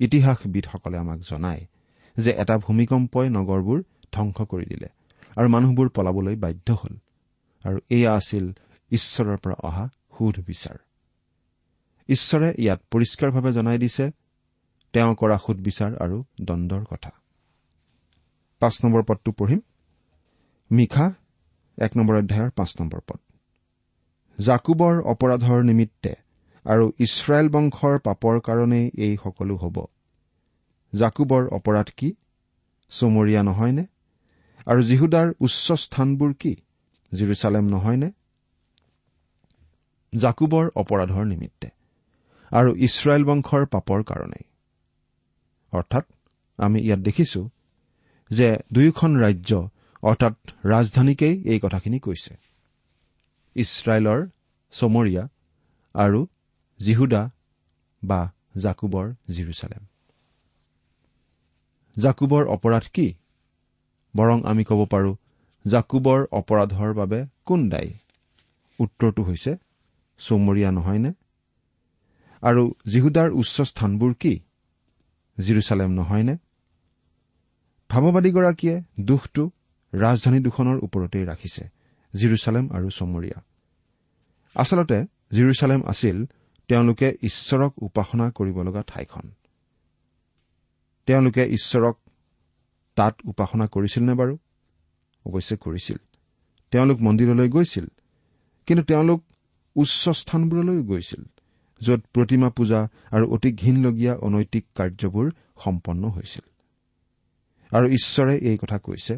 ইতিহাসবিদসকলে 0.00 0.98
আমাক 0.98 1.20
জনায় 1.20 1.66
যে 2.16 2.30
এটা 2.30 2.58
ভূমিকম্পই 2.58 3.28
নগৰবোৰ 3.28 3.82
ধ্বংস 4.12 4.36
কৰি 4.42 4.64
দিলে 4.64 4.88
আৰু 5.36 5.48
মানুহবোৰ 5.48 5.88
পলাবলৈ 5.88 6.36
বাধ্য 6.36 6.72
হ'ল। 6.72 6.94
আৰু 7.64 7.78
এয়া 7.90 8.14
আছিল 8.14 8.52
ঈশ্বৰৰ 8.90 9.36
পৰা 9.36 9.54
অহা 9.62 9.88
সুধ 9.88 10.36
বিচাৰ। 10.46 10.76
ঈশ্বৰে 12.08 12.54
ইয়াত 12.58 12.80
পৰিষ্কাৰভাৱে 12.90 13.52
জনাই 13.52 13.78
দিছে 13.78 14.10
তেওঁ 14.92 15.14
কৰা 15.14 15.38
সুদবিচাৰ 15.38 15.92
আৰু 15.96 16.24
দণ্ডৰ 16.40 16.84
কথা। 16.84 17.10
পাঁচ 18.64 18.74
নম্বৰ 18.84 19.02
পদটো 19.08 19.30
পঢ়িম। 19.38 19.60
মিখা 20.70 21.06
এক 21.78 21.92
নম্বৰ 21.96 22.14
অধ্যায়ৰ 22.16 22.50
পাঁচ 22.50 22.70
নম্বৰ 22.80 23.00
পদ। 23.08 23.20
জাকুবৰ 24.38 24.94
অপৰাধৰ 25.12 25.60
নিমিত্তে 25.64 26.12
আৰু 26.64 26.84
ইছৰাইল 26.98 27.48
বংশৰ 27.48 27.96
পাপৰ 27.98 28.34
কাৰণেই 28.40 28.86
এই 29.04 29.14
সকলো 29.24 29.54
হ'ব। 29.56 29.76
জাকুবৰ 30.92 31.42
অপৰাধ 31.48 31.88
কি? 31.96 32.08
চমৰীয়া 32.92 33.42
নহয়নে? 33.42 33.84
আৰু 34.66 34.80
জিহুদাৰ 34.82 35.28
উচ্চ 35.40 35.66
স্থানবোৰ 35.84 36.30
কি? 36.32 36.52
জিৰচালেম 37.12 37.64
নহয়নে? 37.68 38.08
জাকুবৰ 40.12 40.64
অপৰাধৰ 40.76 41.24
নিমিত্তে 41.26 41.68
আৰু 42.52 42.70
ইছৰাইল 42.86 43.22
বংশৰ 43.24 43.62
পাপৰ 43.66 44.00
কাৰণেই। 44.02 44.44
অৰ্থাৎ 45.72 46.04
আমি 46.58 46.78
ইয়াত 46.80 47.00
দেখিছো 47.00 47.40
যে 48.34 48.48
দুয়োখন 48.72 49.10
ৰাজ্য 49.16 49.50
অৰ্থাৎ 50.02 50.34
ৰাজধানীকেই 50.64 51.34
এই 51.52 51.58
কথাখিনি 51.60 51.98
কৈছে। 51.98 52.32
ইছৰাইলৰ 53.56 54.20
চমৰীয়া 54.72 55.24
আৰু 55.94 56.20
জিহুদা 56.80 57.22
বা 58.02 58.20
জাকুবৰ 58.56 59.06
জিৰচালেম। 59.30 59.82
জাকুবৰ 61.96 62.42
অপৰাধ 62.46 62.84
কি? 62.94 63.06
বৰং 64.14 64.38
আমি 64.44 64.62
ক'ব 64.64 64.80
পাৰো 64.86 65.12
জাকুবৰ 65.64 66.20
অপৰাধৰ 66.32 66.90
বাবে 66.94 67.18
কোন 67.46 67.60
দায়ী? 67.68 67.90
উত্তৰটো 68.78 69.22
হৈছে 69.22 69.52
চমৰীয়া 70.20 70.70
নহয়নে? 70.70 71.12
আৰু 72.42 72.62
জিহুদাৰ 72.86 73.30
উচ্চ 73.30 73.56
স্থানবোৰ 73.60 74.12
কি? 74.20 74.34
জিৰচালেম 75.38 75.90
নহয়নে? 75.92 76.34
ভাৱবাদীগৰাকীয়ে 77.94 78.82
দুখটো 79.00 79.50
ৰাজধানী 79.94 80.40
দুখনৰ 80.40 80.78
ওপৰতেই 80.82 81.24
ৰাখিছে 81.24 81.68
জিৰচালেম 82.16 82.70
আৰু 82.70 82.90
চমৰীয়া। 82.90 83.42
আচলতে 84.54 85.06
জিৰচালেম 85.32 85.82
আছিল 85.86 86.26
তেওঁলোকে 86.68 87.16
ঈশ্বৰক 87.22 87.72
উপাসনা 87.78 88.30
কৰিব 88.30 88.62
লগা 88.62 88.82
ঠাইখন। 88.86 89.30
তেওঁলোকে 91.06 91.46
ঈশ্বৰক 91.46 91.96
তাত 92.96 93.14
উপাসনা 93.24 93.66
কৰিছিল 93.66 94.02
নে 94.02 94.14
বাৰু? 94.14 94.38
অৱশ্যে 95.26 95.56
কৰিছিল। 95.56 95.96
তেওঁলোক 96.70 96.98
মন্দিৰলৈ 97.00 97.48
গৈছিল 97.48 97.86
কিন্তু 98.66 98.84
তেওঁলোক 98.84 99.22
উচ্চ 99.76 100.08
স্থানবোৰলৈ 100.08 100.82
গৈছিল 100.82 101.22
য'ত 101.80 102.00
প্ৰতিমা 102.12 102.50
পূজা 102.50 102.88
আৰু 103.10 103.30
অতি 103.30 103.52
ঘীনলগীয়া 103.52 104.16
অনৈতিক 104.16 104.64
কাৰ্যবোৰ 104.74 105.30
সম্পন্ন 105.64 106.08
হৈছিল। 106.08 106.53
আৰু 107.72 107.86
ঈশ্বৰে 107.88 108.34
এই 108.38 108.56
কথা 108.56 108.78
কৈছে 108.78 109.14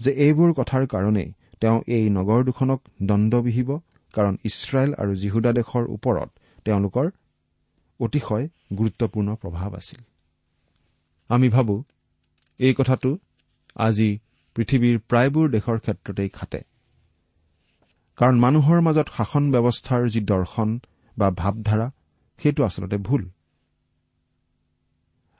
যে 0.00 0.10
এইবোৰ 0.10 0.52
কথাৰ 0.52 0.86
কাৰণেই 0.86 1.32
তেওঁ 1.60 1.82
এই 1.86 2.10
নগৰ 2.10 2.44
দুখনক 2.44 2.80
দণ্ড 3.02 3.32
বিহিব 3.40 3.70
কাৰণ 4.14 4.34
ইছৰাইল 4.44 4.94
আৰু 4.94 5.14
জিহুদা 5.14 5.52
দেশৰ 5.52 5.84
ওপৰত 5.86 6.28
তেওঁলোকৰ 6.64 7.06
অতিশয় 8.00 8.48
গুৰুত্বপূৰ্ণ 8.78 9.34
প্ৰভাৱ 9.34 9.74
আছিল। 9.74 10.00
আমি 11.28 11.48
ভাবো 11.48 11.84
এই 12.58 12.74
কথাটো 12.74 13.18
আজি 13.76 14.18
পৃথিৱীৰ 14.56 14.98
প্ৰায়বোৰ 14.98 15.50
দেশৰ 15.50 15.78
ক্ষেত্ৰতেই 15.78 16.28
খাটে। 16.28 16.60
কাৰণ 18.16 18.36
মানুহৰ 18.38 18.80
মাজত 18.80 19.08
শাসন 19.16 19.44
ব্যৱস্থাৰ 19.52 20.08
যি 20.08 20.20
দৰ্শন 20.20 20.80
বা 21.18 21.30
ভাৱধাৰা 21.30 21.90
সেইটো 22.40 22.64
আচলতে 22.64 22.96
ভুল। 22.96 23.30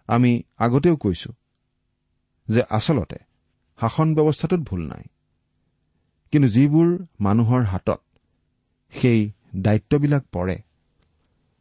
আমি 0.09 0.43
আগতেও 0.57 0.97
কৈছো 0.97 1.31
যে 2.49 2.63
আচলতে 2.71 3.17
শাসন 3.81 4.15
ব্যৱস্থাটোত 4.15 4.61
ভুল 4.61 4.87
নাই। 4.87 5.05
কিন্তু 6.31 6.49
যিবোৰ 6.49 7.07
মানুহৰ 7.21 7.63
হাতত 7.63 8.01
সেই 8.91 9.33
দায়িত্ববিলাক 9.57 10.25
পৰে 10.33 10.59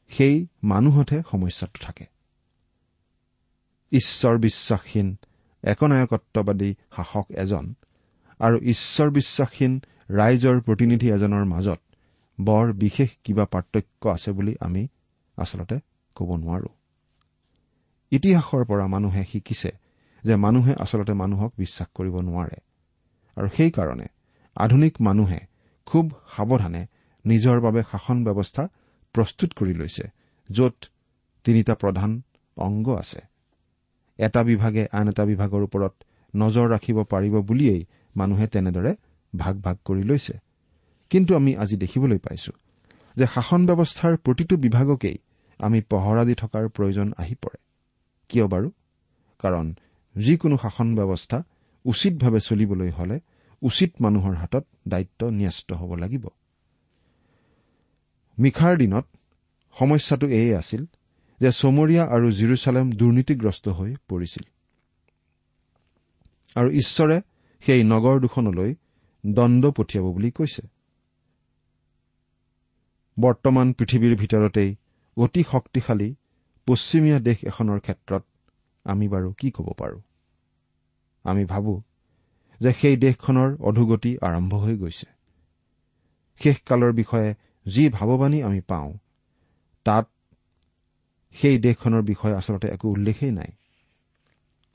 সেই 0.09 0.47
মানুহতহে 0.63 1.21
সমস্যাটো 1.31 1.85
থাকে। 1.85 2.05
ঈশ্বৰ 3.91 4.37
বিশ্বাসহীন 4.37 5.17
একনায়কত্ববাদী 5.63 6.75
শাসক 6.95 7.25
এজন 7.29 7.73
আৰু 8.39 8.57
ঈশ্বৰ 8.57 9.09
বিশ্বাসহীন 9.09 9.81
ৰাইজৰ 10.09 10.61
প্ৰতিনিধি 10.61 11.11
এজনৰ 11.11 11.45
মাজত 11.45 11.79
বৰ 12.41 12.73
বিশেষ 12.73 13.09
কিবা 13.23 13.45
পাৰ্থক্য 13.45 14.09
আছে 14.09 14.31
বুলি 14.31 14.55
আমি 14.59 14.87
আচলতে 15.37 15.79
ক'ব 16.15 16.35
নোৱাৰো। 16.35 16.67
ইতিহাসৰ 18.11 18.65
পৰা 18.65 18.87
মানুহে 18.87 19.25
শিকিছে 19.31 19.82
যে 20.23 20.35
মানুহে 20.35 20.73
আচলতে 20.73 21.13
মানুহক 21.13 21.51
বিশ্বাস 21.57 21.87
কৰিব 21.97 22.15
নোৱাৰে। 22.27 22.57
আৰু 23.37 23.47
সেইকাৰণে 23.57 24.07
আধুনিক 24.55 24.93
মানুহে 25.01 25.39
খুব 25.87 26.05
সাৱধানে 26.35 26.81
নিজৰ 27.25 27.57
বাবে 27.59 27.81
শাসন 27.91 28.17
ব্যৱস্থা 28.23 28.63
প্ৰস্তুত 29.15 29.49
কৰি 29.53 29.73
লৈছে 29.73 30.05
য'ত 30.49 30.75
তিনিটা 31.45 31.73
প্ৰধান 31.75 32.11
অংগ 32.57 32.87
আছে। 32.89 33.21
এটা 34.19 34.41
বিভাগে 34.43 34.83
আন 34.91 35.05
এটা 35.09 35.23
বিভাগৰ 35.25 35.61
ওপৰত 35.63 35.93
নজৰ 36.35 36.67
ৰাখিব 36.69 36.97
পাৰিব 37.03 37.35
বুলিয়েই 37.41 37.81
মানুহে 38.15 38.47
তেনেদৰে 38.47 38.91
ভাগ 39.35 39.55
ভাগ 39.61 39.75
কৰি 39.85 40.03
লৈছে। 40.03 40.35
কিন্তু 41.09 41.31
আমি 41.35 41.51
আজি 41.55 41.75
দেখিবলৈ 41.77 42.17
পাইছো 42.17 42.51
যে 43.15 43.25
শাসন 43.27 43.61
ব্যৱস্থাৰ 43.65 44.13
প্ৰতিটো 44.17 44.55
বিভাগকেই 44.57 45.17
আমি 45.59 45.79
পহৰা 45.81 46.23
দি 46.25 46.35
থকাৰ 46.35 46.63
প্ৰয়োজন 46.69 47.07
আহি 47.17 47.35
পৰে। 47.35 47.59
কিয় 48.29 48.45
বাৰু? 48.47 48.67
কাৰণ 49.39 49.65
যিকোনো 50.15 50.57
শাসন 50.57 50.95
ব্যৱস্থা 50.95 51.43
উচিতভাৱে 51.85 52.39
চলিবলৈ 52.39 52.89
হলে 52.89 53.19
উচিত 53.61 53.91
মানুহৰ 54.01 54.33
হাতত 54.33 54.63
দায়িত্ব 54.87 55.29
ন্যস্ত 55.29 55.73
হ'ব 55.73 55.95
লাগিব। 55.95 56.27
মিখাৰ 58.39 58.77
দিনত 58.77 59.05
সমস্যাটো 59.79 60.27
এয়ে 60.27 60.55
আছিল 60.55 60.85
যে 61.41 61.51
চমৰীয়া 61.51 62.03
আৰু 62.05 62.31
জিৰচালেম 62.31 62.91
দুৰ্নীতিগ্ৰস্ত 62.91 63.67
হৈ 63.69 63.95
পৰিছিল। 64.07 64.43
আৰু 66.55 66.69
ঈশ্বৰে 66.71 67.21
সেই 67.63 67.83
নগৰ 67.83 68.19
দুখনলৈ 68.19 68.75
দণ্ড 69.25 69.71
পঠিয়াব 69.71 70.05
বুলি 70.11 70.31
কৈছে। 70.31 70.63
বৰ্তমান 73.19 73.73
পৃথিৱীৰ 73.73 74.15
ভিতৰতেই 74.15 74.75
অতি 75.17 75.43
শক্তিশালী 75.51 76.15
পশ্চিমীয়া 76.67 77.19
দেশ 77.19 77.37
এখনৰ 77.43 77.79
ক্ষেত্ৰত 77.79 78.23
আমি 78.83 79.07
বাৰু 79.07 79.33
কি 79.33 79.51
ক'ব 79.51 79.73
পাৰোঁ? 79.77 80.01
আমি 81.23 81.45
ভাবো 81.45 81.81
যে 82.59 82.71
সেই 82.71 82.97
দেশখনৰ 82.97 83.57
অধোগতি 83.59 84.17
আৰম্ভ 84.21 84.53
হৈ 84.53 84.77
গৈছে। 84.77 85.05
শেষকালৰ 86.43 86.91
বিষয়ে 86.91 87.35
যি 87.65 87.89
ভাৱবাণী 87.89 88.41
আমি 88.41 88.61
পাওঁ 88.61 88.93
তাত 89.83 90.09
সেই 91.33 91.57
দেশখনৰ 91.57 92.01
বিষয়ে 92.01 92.35
আচলতে 92.35 92.67
একো 92.67 92.89
উল্লেখেই 92.89 93.31
নাই। 93.31 93.51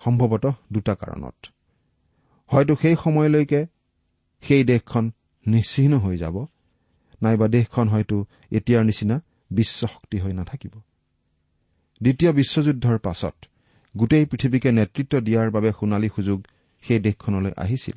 সম্ভৱতঃ 0.05 0.53
দুটা 0.73 0.95
কাৰণত। 0.95 1.47
হয়তো 2.47 2.77
সেই 2.83 2.97
সময়লৈকে 3.05 3.67
সেই 4.41 4.65
দেশখন 4.65 5.11
নিশ্চিহ্ন 5.47 5.99
হৈ 5.99 6.17
যাব 6.17 6.47
নাইবা 7.23 7.49
দেশখন 7.49 7.89
হয়তো 7.89 8.25
এতিয়াৰ 8.51 8.85
নিচিনা 8.85 9.23
বিশ্বশক্তি 9.51 10.19
হৈ 10.19 10.33
নাথাকিব। 10.33 10.81
দ্বিতীয় 12.03 12.33
বিশ্বযুদ্ধৰ 12.33 12.99
পাছত 12.99 13.35
গোটেই 13.99 14.25
পৃথিৱীকে 14.27 14.71
নেতৃত্ব 14.73 15.21
দিয়াৰ 15.21 15.49
বাবে 15.51 15.71
সোণালী 15.81 16.09
সুযোগ 16.17 16.39
সেই 16.85 17.01
দেশখনলৈ 17.01 17.53
আহিছিল। 17.57 17.97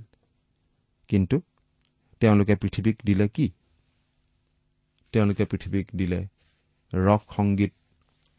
কিন্তু 1.07 1.37
তেওঁলোকে 2.19 2.55
পৃথিৱীক 2.55 2.97
দিলে 3.05 3.25
কি? 3.27 3.45
তেওঁলোকে 5.11 5.43
পৃথিৱীক 5.45 5.87
দিলে 5.95 6.19
ৰক 6.93 7.23
সংগীত 7.35 7.73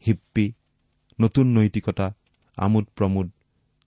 হিপ্পী 0.05 0.45
নতুন 1.19 1.45
নৈতিকতা 1.47 2.07
আমোদ 2.57 2.85
প্ৰমোদ 2.95 3.27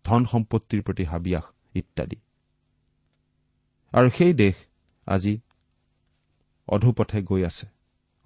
ধন 0.04 0.22
সম্পত্তিৰ 0.24 0.80
প্ৰতি 0.82 1.04
হাবিয়াস 1.04 1.46
ইত্যাদি। 1.74 2.16
আৰু 3.92 4.08
সেই 4.18 4.32
দেশ 4.32 4.56
আজি 5.06 5.34
অধোপথে 6.68 7.18
গৈ 7.22 7.42
আছে 7.44 7.66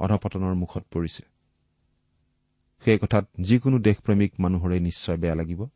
অধপতনৰ 0.00 0.54
মুখত 0.54 0.84
পৰিছে। 0.90 1.29
সেই 2.84 2.98
কথাত 2.98 3.28
যিকোনো 3.40 3.78
দেশপ্ৰেমিক 3.78 4.32
মানুহৰে 4.40 4.80
নিশ্চয় 4.80 5.16
বেয়া 5.16 5.34
লাগিব। 5.34 5.66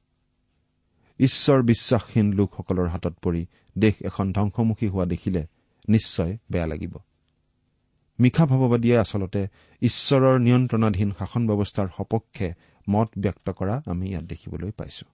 ঈশ্বৰ 1.19 1.63
বিশ্বাসহীন 1.63 2.33
লোকসকলৰ 2.33 2.89
হাতত 2.89 3.15
পৰি 3.23 3.47
দেশ 3.79 3.95
এখন 4.05 4.33
ধ্বংসমুখী 4.33 4.89
হোৱা 4.89 5.05
দেখিলে 5.05 5.47
নিশ্চয় 5.89 6.39
বেয়া 6.51 6.67
লাগিব। 6.67 6.97
মিশা 8.21 8.47
ভাৱবাদীয়ে 8.47 8.99
আচলতে 8.99 9.49
ঈশ্বৰৰ 9.81 10.39
নিয়ন্ত্ৰণাধীন 10.41 11.11
শাসন 11.19 11.47
ব্যৱস্থাৰ 11.47 11.87
সপক্ষে 11.97 12.53
মত 12.89 13.09
ব্যক্ত 13.19 13.51
কৰা 13.51 13.83
আমি 13.87 14.11
ইয়াত 14.11 14.25
দেখিবলৈ 14.25 14.71
পাইছো। 14.71 15.07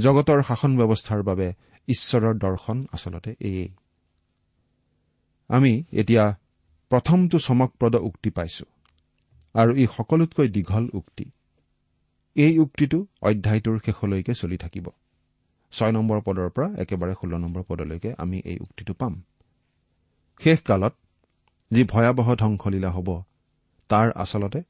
জগতৰ 0.00 0.42
শাসন 0.42 0.78
ব্যৱস্থাৰ 0.78 1.22
বাবে 1.22 1.52
ঈশ্বৰৰ 1.88 2.34
দৰ্শন 2.34 2.86
আচলতে 2.92 3.34
এয়েই। 3.40 3.68
আমি 5.48 5.84
এতিয়া 5.92 6.38
প্ৰথমটো 6.88 7.38
চমকপ্ৰদ 7.38 7.96
উক্তি 7.96 8.30
পাইছো। 8.30 8.64
আৰু 9.54 9.72
ই 9.76 9.86
সকলোতকৈ 9.96 10.48
দীঘল 10.48 10.84
উক্তি। 10.94 11.24
এই 12.36 12.58
উক্তিটো 12.58 12.98
অধ্যায়টোৰ 13.22 13.78
শেষলৈকে 13.86 14.32
চলি 14.34 14.56
থাকিব। 14.56 14.86
ছয় 15.72 15.92
নম্বৰ 15.92 16.20
পদৰ 16.20 16.48
পৰা 16.50 16.68
একেবাৰে 16.82 17.14
ষোল্ল 17.20 17.34
নম্বৰ 17.38 17.62
পদলৈকে 17.68 18.14
আমি 18.18 18.38
এই 18.44 18.58
উক্তিটো 18.58 18.92
পাম। 18.94 19.22
শেষকালত 20.40 20.94
যি 21.70 21.84
ভয়াৱহ 21.84 22.34
ধ্বংসলীলা 22.34 22.90
হ'ব 22.90 23.08
তাৰ 23.90 24.08
আচলতে 24.14 24.60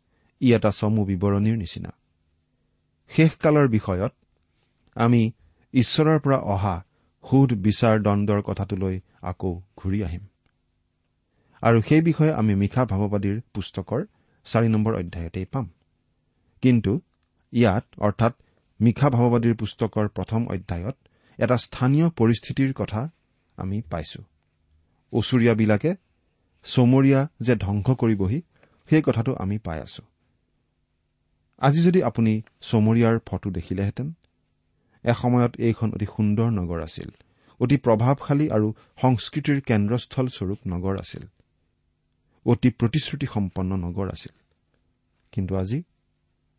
ই 0.41 0.49
এটা 0.55 0.71
চমু 0.71 1.03
বিৱৰণীৰ 1.05 1.57
নিচিনা। 1.57 1.91
শেষকালৰ 3.11 3.69
বিষয়ত 3.69 4.13
আমি 4.97 5.33
ঈশ্বৰৰ 5.75 6.19
পৰা 6.19 6.39
অহা 6.55 6.75
সোধ 7.25 7.51
বিচাৰ 7.55 7.97
দণ্ডৰ 8.03 8.41
কথাটোলৈ 8.43 9.01
আকৌ 9.23 9.61
ঘূৰি 9.77 10.03
আহিম। 10.03 10.25
আৰু 11.63 11.79
সেই 11.89 12.01
বিষয়ে 12.01 12.33
আমি 12.33 12.55
মিশা 12.55 12.83
ভাৱবাদীৰ 12.85 13.37
পুস্তকৰ 13.55 14.01
চাৰি 14.45 14.69
নম্বৰ 14.69 14.93
অধ্যায়তেই 14.95 15.47
পাম। 15.53 15.67
কিন্তু 16.63 16.93
ইয়াত 17.53 17.85
অৰ্থাৎ 17.99 18.33
মিশা 18.81 19.09
ভাৱবাদীৰ 19.11 19.55
পুস্তকৰ 19.55 20.07
প্ৰথম 20.09 20.41
অধ্যায়ত 20.47 20.97
এটা 21.39 21.57
স্থানীয় 21.57 22.07
পৰিস্থিতিৰ 22.11 22.73
কথা 22.73 23.01
আমি 23.57 23.83
পাইছো। 23.91 24.21
ওচৰীয়াবিলাকে 25.13 25.91
চমৰীয়া 26.65 27.21
যে 27.41 27.55
ধ্বংস 27.57 27.87
কৰিবহি 27.91 28.41
সেই 28.91 29.03
কথাটো 29.03 29.33
আমি 29.35 29.57
পাই 29.59 29.79
আছো। 29.81 30.03
আজি 31.59 31.81
যদি 31.83 32.01
আপুনি 32.03 32.33
চমৰীয়াৰ 32.61 33.17
ফটো 33.27 33.49
দেখিলেহেঁতেন 33.51 34.09
এসময়ত 35.05 35.53
এইখন 35.59 35.89
অতি 35.93 36.07
সুন্দৰ 36.07 36.49
নগৰ 36.51 36.81
আছিল 36.83 37.11
অতি 37.61 37.77
প্ৰভাৱশালী 37.77 38.47
আৰু 38.51 38.69
সংস্কৃতিৰ 39.03 39.59
কেন্দ্ৰস্থল 39.61 40.27
স্বৰূপ 40.29 40.61
নগৰ 40.67 40.95
আছিল। 40.99 41.23
অতি 42.47 42.71
প্ৰতিশ্ৰুতিসম্পন্ন 42.71 43.77
নগৰ 43.77 44.07
আছিল। 44.09 44.35
কিন্তু 45.33 45.57
আজি 45.57 45.83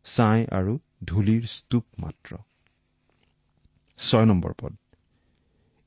ছাই 0.06 0.48
আৰু 0.52 0.80
ধূলিৰ 1.04 1.44
স্তূপ 1.46 1.86
মাত্ৰ। 2.00 2.36
পদ। 4.62 4.74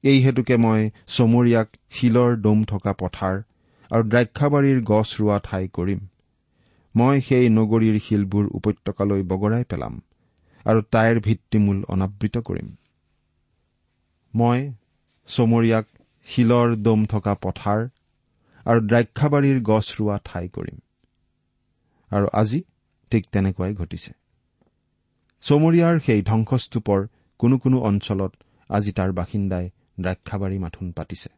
এই 0.04 0.18
হেতুকে 0.22 0.56
মই 0.56 0.90
চমৰীয়াক 1.06 1.68
শিলৰ 1.90 2.36
দম 2.36 2.64
থকা 2.64 2.92
পথাৰ 2.92 3.34
আৰু 3.90 4.02
দ্ৰাক্ষাবাৰীৰ 4.08 4.80
গছ 4.82 5.08
ৰোৱা 5.20 5.40
ঠাই 5.44 5.68
কৰিম। 5.68 6.00
মই 6.96 7.20
সেই 7.20 7.48
নগৰীৰ 7.48 7.96
শিলবোৰ 8.00 8.44
উপত্যকালৈ 8.52 9.22
বগৰাই 9.22 9.64
পেলাম 9.64 10.02
আৰু 10.64 10.80
তাইৰ 10.90 11.20
ভিত্তিমূল 11.20 11.84
অনাবৃত 11.88 12.38
কৰিম। 12.38 12.68
মই 14.34 14.72
চমৰীয়াক 15.28 15.86
শিলৰ 16.26 16.76
দম 16.76 17.04
থকা 17.04 17.34
পথাৰ 17.34 17.88
আৰু 18.66 18.80
দ্ৰাক্ষাবাৰীৰ 18.80 19.62
গছ 19.62 20.00
ৰোৱা 20.00 20.18
ঠাই 20.24 20.48
কৰিম। 20.48 20.78
আৰু 22.10 22.26
আজি 22.32 22.62
ঠিক 23.10 23.26
তেনেকুৱাই 23.32 23.74
ঘটিছে। 23.74 24.12
চমৰীয়াৰ 25.40 26.00
সেই 26.00 26.22
ধ্বংসস্তূপৰ 26.22 27.06
কোনো 27.38 27.58
কোনো 27.58 27.78
অঞ্চলত 27.80 28.32
আজি 28.68 28.92
তাৰ 28.92 29.12
বাসিন্দাই 29.12 29.70
দ্ৰাক্ষাবাৰী 30.00 30.58
মাথোন 30.58 30.92
পাতিছে। 30.92 31.28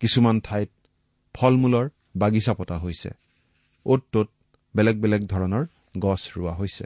কিছুমান 0.00 0.40
ঠাইত 0.40 0.70
ফল 1.34 1.56
মূলৰ 1.56 1.88
বাগিচা 2.16 2.54
পতা 2.54 2.78
হৈছে। 2.78 3.10
অ'ত 3.86 4.02
ত'ত 4.12 4.28
বেলেগ 4.76 5.00
বেলেগ 5.00 5.22
ধৰণৰ 5.26 5.66
গছ 5.98 6.38
ৰোৱা 6.38 6.54
হৈছে। 6.54 6.84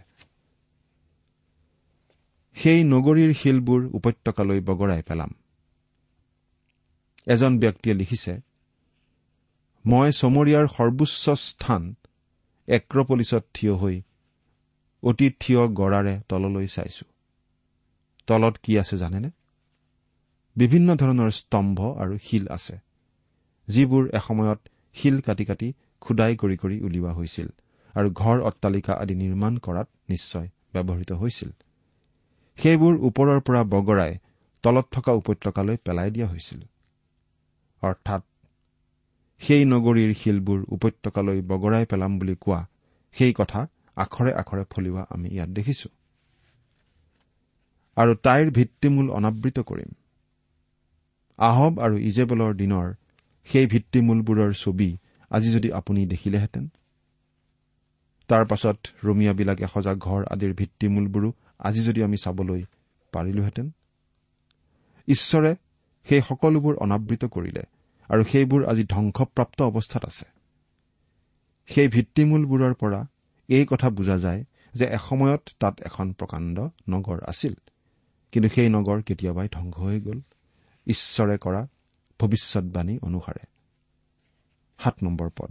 সেই 2.56 2.84
নগৰীৰ 2.84 3.32
শিলবোৰ 3.34 3.80
উপত্যকালৈ 3.92 4.60
বগৰাই 4.60 5.02
পেলাম। 5.02 5.30
এজন 7.26 7.58
ব্যক্তিয়ে 7.58 7.96
লিখিছে 7.96 8.40
মই 9.86 10.08
চমৰীয়াৰ 10.12 10.66
সৰ্বোচ্চ 10.68 11.24
স্থান 11.40 11.82
এক্ৰপলিছত 12.68 13.42
থিয় 13.54 13.72
হৈ 13.72 13.96
অতি 15.02 15.26
থিয় 15.40 15.62
গড়াৰে 15.68 16.14
তললৈ 16.28 16.66
চাইছো। 16.66 17.04
তলত 18.26 18.54
কি 18.62 18.72
আছে 18.78 18.96
জানেনে? 18.96 19.30
বিভিন্ন 20.56 20.88
ধৰণৰ 20.96 21.30
স্তম্ভ 21.30 21.78
আৰু 22.02 22.18
শিল 22.18 22.44
আছে 22.48 22.76
যিবোৰ 23.68 24.04
এসময়ত 24.14 24.60
শিল 24.96 25.16
কাটি 25.20 25.44
কাটি 25.44 25.68
খুদাই 26.00 26.36
কৰি 26.36 26.56
কৰি 26.56 26.76
উলিওৱা 26.80 27.12
হৈছিল 27.12 27.48
আৰু 27.94 28.08
ঘৰ 28.12 28.36
অট্টালিকা 28.40 28.92
আদি 28.94 29.14
নিৰ্মাণ 29.14 29.52
কৰাত 29.58 29.88
নিশ্চয় 30.08 30.48
ব্যৱহৃত 30.74 31.12
হৈছিল। 31.12 31.50
সেইবোৰ 32.58 32.94
ওপৰৰ 33.02 33.40
পৰা 33.40 33.62
বগৰাই 33.64 34.12
তলত 34.62 34.86
থকা 34.92 35.12
উপত্যকালৈ 35.12 35.76
পেলাই 35.76 36.10
দিয়া 36.10 36.26
হৈছিল। 36.26 36.60
অৰ্থাৎ 37.82 38.22
সেই 39.38 39.64
নগৰীৰ 39.64 40.14
শিলবোৰ 40.14 40.64
উপত্যকালৈ 40.68 41.40
বগৰাই 41.40 41.86
পেলাম 41.86 42.18
বুলি 42.18 42.34
কোৱা 42.40 42.66
সেই 43.12 43.32
কথা 43.32 43.68
আখৰে 43.96 44.32
আখৰে 44.34 44.64
ফলিওৱা 44.70 45.06
আমি 45.10 45.28
ইয়াত 45.28 45.48
দেখিছো। 45.48 45.88
আৰু 47.96 48.14
তাইৰ 48.14 48.50
ভিত্তিমূল 48.50 49.10
অনাবৃত 49.10 49.58
কৰিম। 49.60 49.90
আহব 51.38 51.80
আৰু 51.80 51.98
ইজেবলৰ 51.98 52.54
দিনৰ 52.54 52.94
সেই 53.44 53.66
ভিত্তিমূলবোৰৰ 53.66 54.52
ছবি 54.52 54.96
আজি 55.30 55.52
যদি 55.52 55.72
আপুনি 55.72 56.06
দেখিলেহেঁতেন। 56.06 56.68
তাৰ 58.28 58.44
পাছত 58.44 58.78
ৰমিয়াবিলাকে 59.04 59.66
সজা 59.74 59.94
ঘৰ 59.94 60.24
আদিৰ 60.30 60.52
ভিত্তিমূলবোৰো 60.54 61.32
আজি 61.58 61.80
যদি 61.84 62.02
আমি 62.02 62.16
চাবলৈ 62.16 62.62
পাৰিলোহেঁতেন। 63.12 63.70
ঈশ্বৰে 65.08 65.56
সেই 66.04 66.20
সকলোবোৰ 66.20 66.74
অনাবৃত 66.76 67.24
কৰিলে 67.24 67.62
আৰু 68.08 68.24
সেইবোৰ 68.24 68.64
আজি 68.64 68.84
ধ্বংসপ্ৰাপ্ত 68.84 69.62
অৱস্থাত 69.62 70.04
আছে। 70.04 70.26
সেই 71.68 71.88
ভিত্তিমূলবোৰৰ 71.88 72.74
পৰা 72.74 73.06
এই 73.48 73.66
কথা 73.66 73.90
বুজা 73.90 74.18
যায় 74.18 74.44
যে 74.74 74.84
এসময়ত 74.84 75.42
তাত 75.60 75.80
এখন 75.80 76.12
প্ৰকাণ্ড 76.12 76.68
নগৰ 76.88 77.18
আছিল। 77.26 77.54
কিন্তু 78.32 78.48
সেই 78.48 78.68
নগৰ 78.68 79.02
কেতিয়াবাই 79.02 79.48
ধ্বংস 79.52 79.76
হৈ 79.76 80.00
গ'ল। 80.00 80.20
ঈশ্বৰে 80.86 81.38
কৰা 81.38 81.66
ভৱিষ্যৎবাণী 82.20 82.98
অনুসাৰে। 83.02 83.44
সাত 84.78 85.02
নম্বৰ 85.02 85.30
পদ। 85.36 85.50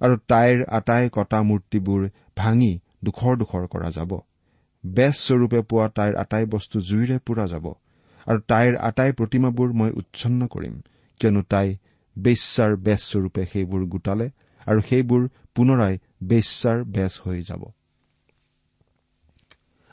আৰু 0.00 0.16
তাইৰ 0.28 0.64
আটাই 0.68 1.10
কটা 1.12 1.42
মূৰ্তিবোৰ 1.42 2.08
ভাঙি 2.36 2.80
দুখৰ 3.04 3.36
দুখৰ 3.36 3.66
কৰা 3.66 3.90
যাব। 3.90 4.20
বেচ 4.86 5.14
স্বৰূপে 5.16 5.60
পোৱা 5.62 5.88
তাইৰ 5.88 6.16
আটাই 6.16 6.44
বস্তু 6.46 6.80
জুইৰে 6.80 7.18
পোৰা 7.18 7.46
যাব। 7.46 7.66
আৰু 8.26 8.40
তাইৰ 8.48 8.76
আটাই 8.76 9.12
প্ৰতিমাবোৰ 9.12 9.72
মই 9.72 9.90
উচ্ছন্ন 9.90 10.46
কৰিম। 10.46 10.82
কিয়নো 11.20 11.42
তাই 11.42 11.68
বেশ্যাৰ 12.16 12.72
বেচ 12.76 13.00
স্বৰূপে 13.00 13.42
সেইবোৰ 13.52 13.82
গোটালে 13.86 14.26
আৰু 14.66 14.80
সেইবোৰ 14.80 15.22
পুনৰাই 15.54 15.94
বেশ্যাৰ 16.22 16.78
বেচ 16.84 17.12
হৈ 17.24 17.38
যাব। 17.42 17.62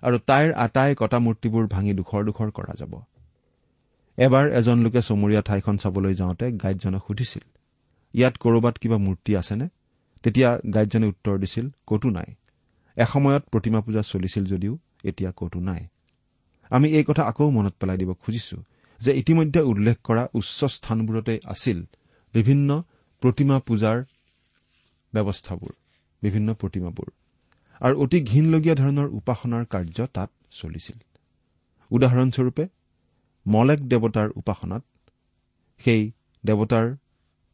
আৰু 0.04 0.18
তাইৰ 0.26 0.50
আটাই 0.56 0.96
কটা 0.96 1.20
মূৰ্তিবোৰ 1.20 1.68
ভাঙি 1.68 1.94
দুখৰ 1.94 2.22
দুখৰ 2.26 2.50
কৰা 2.52 2.74
যাব। 2.80 2.94
এবাৰ 4.18 4.46
এজন 4.50 4.78
লোকে 4.78 5.02
চমৰীয়া 5.02 5.42
ঠাইখন 5.42 5.76
চাবলৈ 5.78 6.14
যাওঁতে 6.14 6.46
গাইডজনক 6.52 7.04
সুধিছিল 7.08 7.46
ইয়াত 8.14 8.36
কৰবাত 8.38 8.76
কিবা 8.78 8.98
মূৰ্তি 8.98 9.32
আছেনে? 9.36 9.68
তেতিয়া 10.24 10.50
গাইডজনে 10.74 11.08
উত্তৰ 11.08 11.36
দিছিল 11.40 11.66
কতো 11.88 12.10
নাই। 12.10 12.30
এসময়ত 12.98 13.44
প্ৰতিমা 13.52 13.80
পূজা 13.82 14.02
চলিছিল 14.02 14.44
যদিও 14.46 14.74
এতিয়া 15.04 15.32
কতো 15.36 15.60
নাই। 15.60 15.82
আমি 16.72 16.88
এই 16.90 17.04
কথা 17.04 17.24
আকৌ 17.24 17.50
মনত 17.52 17.74
পেলাই 17.80 17.98
দিব 17.98 18.14
খুজিছো। 18.14 18.58
যে 19.02 19.12
ইতিমধ্যে 19.18 19.62
উল্লেখ 19.62 19.98
কৰা 20.04 20.28
উচ্চ 20.34 20.60
স্থানবোৰতে 20.66 21.40
আছিল 21.46 21.86
বিভিন্ন 22.34 22.84
প্ৰতিমা 23.22 23.60
পূজাৰ 23.60 23.98
ব্যৱস্থাবোৰ 25.14 25.74
বিভিন্ন 26.24 26.54
প্ৰতিমাবোৰ। 26.54 27.10
আৰু 27.82 27.96
অতি 28.04 28.20
ঘীনলগীয়া 28.22 28.76
ধৰণৰ 28.76 29.08
উপাসনাৰ 29.10 29.66
কাৰ্য 29.66 30.08
তাত 30.14 30.30
চলিছিল। 30.52 30.98
উদাহৰণস্বৰূপে 31.92 32.68
মলেক 33.46 33.80
দেৱতাৰ 33.80 34.30
উপাসনাত 34.36 34.84
সেই 35.82 36.12
দেৱতাৰ 36.44 36.86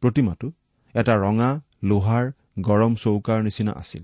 প্ৰতিমাটো 0.01 0.47
এটা 0.95 1.13
ৰঙা 1.15 1.62
লোহাৰ 1.84 2.32
গৰম 2.60 2.95
চৌকাৰ 2.95 3.43
নিচিনা 3.43 3.71
আছিল। 3.71 4.03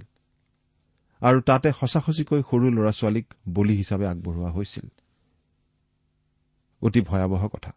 আৰু 1.21 1.41
তাতে 1.41 1.71
সঁচা 1.71 1.99
সঁচিকৈ 1.99 2.41
সৰু 2.51 2.65
ল'ৰা 2.69 2.91
ছোৱালীক 2.91 3.27
বলি 3.49 3.73
হিচাপে 3.75 4.05
আগবঢ়োৱা 4.07 4.49
হৈছিল। 4.51 4.87
অতি 6.81 7.01
ভয়াৱহ 7.01 7.47
কথা। 7.47 7.71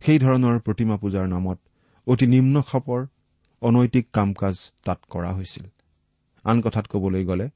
সেই 0.00 0.18
ধৰণৰ 0.18 0.58
প্ৰতিমা 0.58 0.96
পূজাৰ 0.96 1.26
নামত 1.28 1.58
অতি 2.06 2.26
নিম্ন 2.26 2.62
খাপৰ 2.62 3.06
অনৈতিক 3.62 4.06
কাম 4.12 4.32
কাজ 4.32 4.56
তাত 4.84 4.98
কৰা 5.10 5.32
হৈছিল। 5.32 5.64
আন 6.44 6.60
কথাত 6.60 6.86
কবলৈ 6.86 7.24
গ'লে 7.24 7.48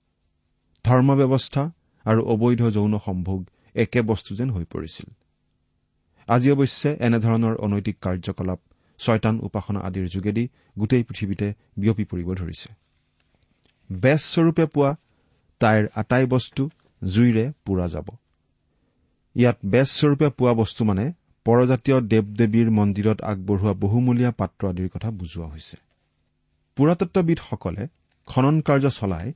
ধৰ্ম 0.84 1.08
ব্যৱস্থা 1.16 1.62
আৰু 2.04 2.20
অবৈধ 2.24 2.62
যৌন 2.70 2.98
সম্ভোগ 2.98 3.40
একে 3.74 4.02
বস্তু 4.02 4.36
যেন 4.36 4.50
হৈ 4.50 4.64
পৰিছিল। 4.64 5.08
আজি 6.28 6.50
অৱশ্যে 6.50 6.90
এনেধৰণৰ 7.00 7.54
অনৈতিক 7.56 7.96
কাৰ্যকলাপ 8.00 8.60
ছয়তান 8.98 9.40
উপাসনা 9.42 9.80
আদিৰ 9.80 10.06
যোগেদি 10.08 10.48
গোটেই 10.78 11.02
পৃথিৱীতে 11.02 11.54
বিয়পি 11.76 12.04
পৰিব 12.04 12.28
ধৰিছে। 12.34 12.68
বেচস্বৰূপে 13.92 14.66
পোৱা 14.66 14.96
তাইৰ 15.60 15.88
আটাই 15.94 16.26
বস্তু 16.26 16.70
জুইৰে 17.04 17.52
পোৰা 17.64 17.86
যাব। 17.86 18.08
ইয়াত 19.36 19.58
বেচস্বৰূপে 19.72 20.28
পোৱা 20.38 20.52
বস্তু 20.54 20.80
মানে 20.84 21.04
পৰজাতীয় 21.46 21.96
দেৱ 22.12 22.26
দেৱীৰ 22.40 22.68
মন্দিৰত 22.70 23.18
আগবঢ়োৱা 23.22 23.72
বহুমূলীয়া 23.82 24.30
পাত্ৰ 24.30 24.62
আদিৰ 24.68 24.88
কথা 24.88 25.10
বুজোৱা 25.10 25.46
হৈছে। 25.46 25.76
পুৰাতত্ববিদসকলে 26.76 27.82
খনন 28.28 28.56
কাৰ্য 28.60 28.86
চলাই 28.90 29.26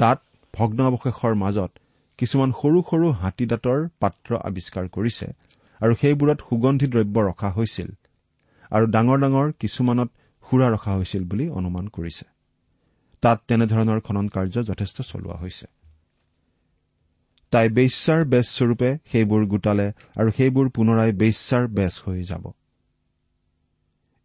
তাত 0.00 0.18
ভগ্নাৱশেষৰ 0.54 1.34
মাজত 1.34 1.70
কিছুমান 2.18 2.50
সৰু 2.60 2.78
সৰু 2.88 3.06
হাতীদাঁতৰ 3.20 3.78
পাত্ৰ 4.00 4.30
আৱিষ্কাৰ 4.48 4.86
কৰিছে 4.88 5.26
আৰু 5.80 5.92
সেইবোৰত 6.00 6.38
সুগন্ধি 6.48 6.86
দ্ৰব্য 6.92 7.16
ৰখা 7.28 7.48
হৈছিল 7.56 7.88
আৰু 8.72 8.84
ডাঙৰ 8.86 9.18
ডাঙৰ 9.24 9.48
কিছুমানত 9.60 10.10
সুৰা 10.44 10.68
ৰখা 10.74 10.92
হৈছিল 10.98 11.22
বুলি 11.24 11.44
অনুমান 11.58 11.86
কৰিছে। 11.88 12.24
তাত 13.22 13.38
তেনেধৰণৰ 13.48 14.00
খনন 14.00 14.26
কাৰ্য 14.28 14.56
যথেষ্ট 14.70 14.96
চলোৱা 15.10 15.36
হৈছে। 15.36 15.66
তাই 17.54 17.68
বেশ্যাৰ 17.68 18.24
বেচস্বৰূপে 18.24 18.90
সেইবোৰ 19.12 19.42
গোটালে 19.46 19.92
আৰু 20.16 20.30
সেইবোৰ 20.30 20.66
পুনৰাই 20.68 21.12
বেশ্যাৰ 21.12 21.64
বেচ 21.68 21.94
হৈ 22.06 22.22
যাব। 22.22 22.44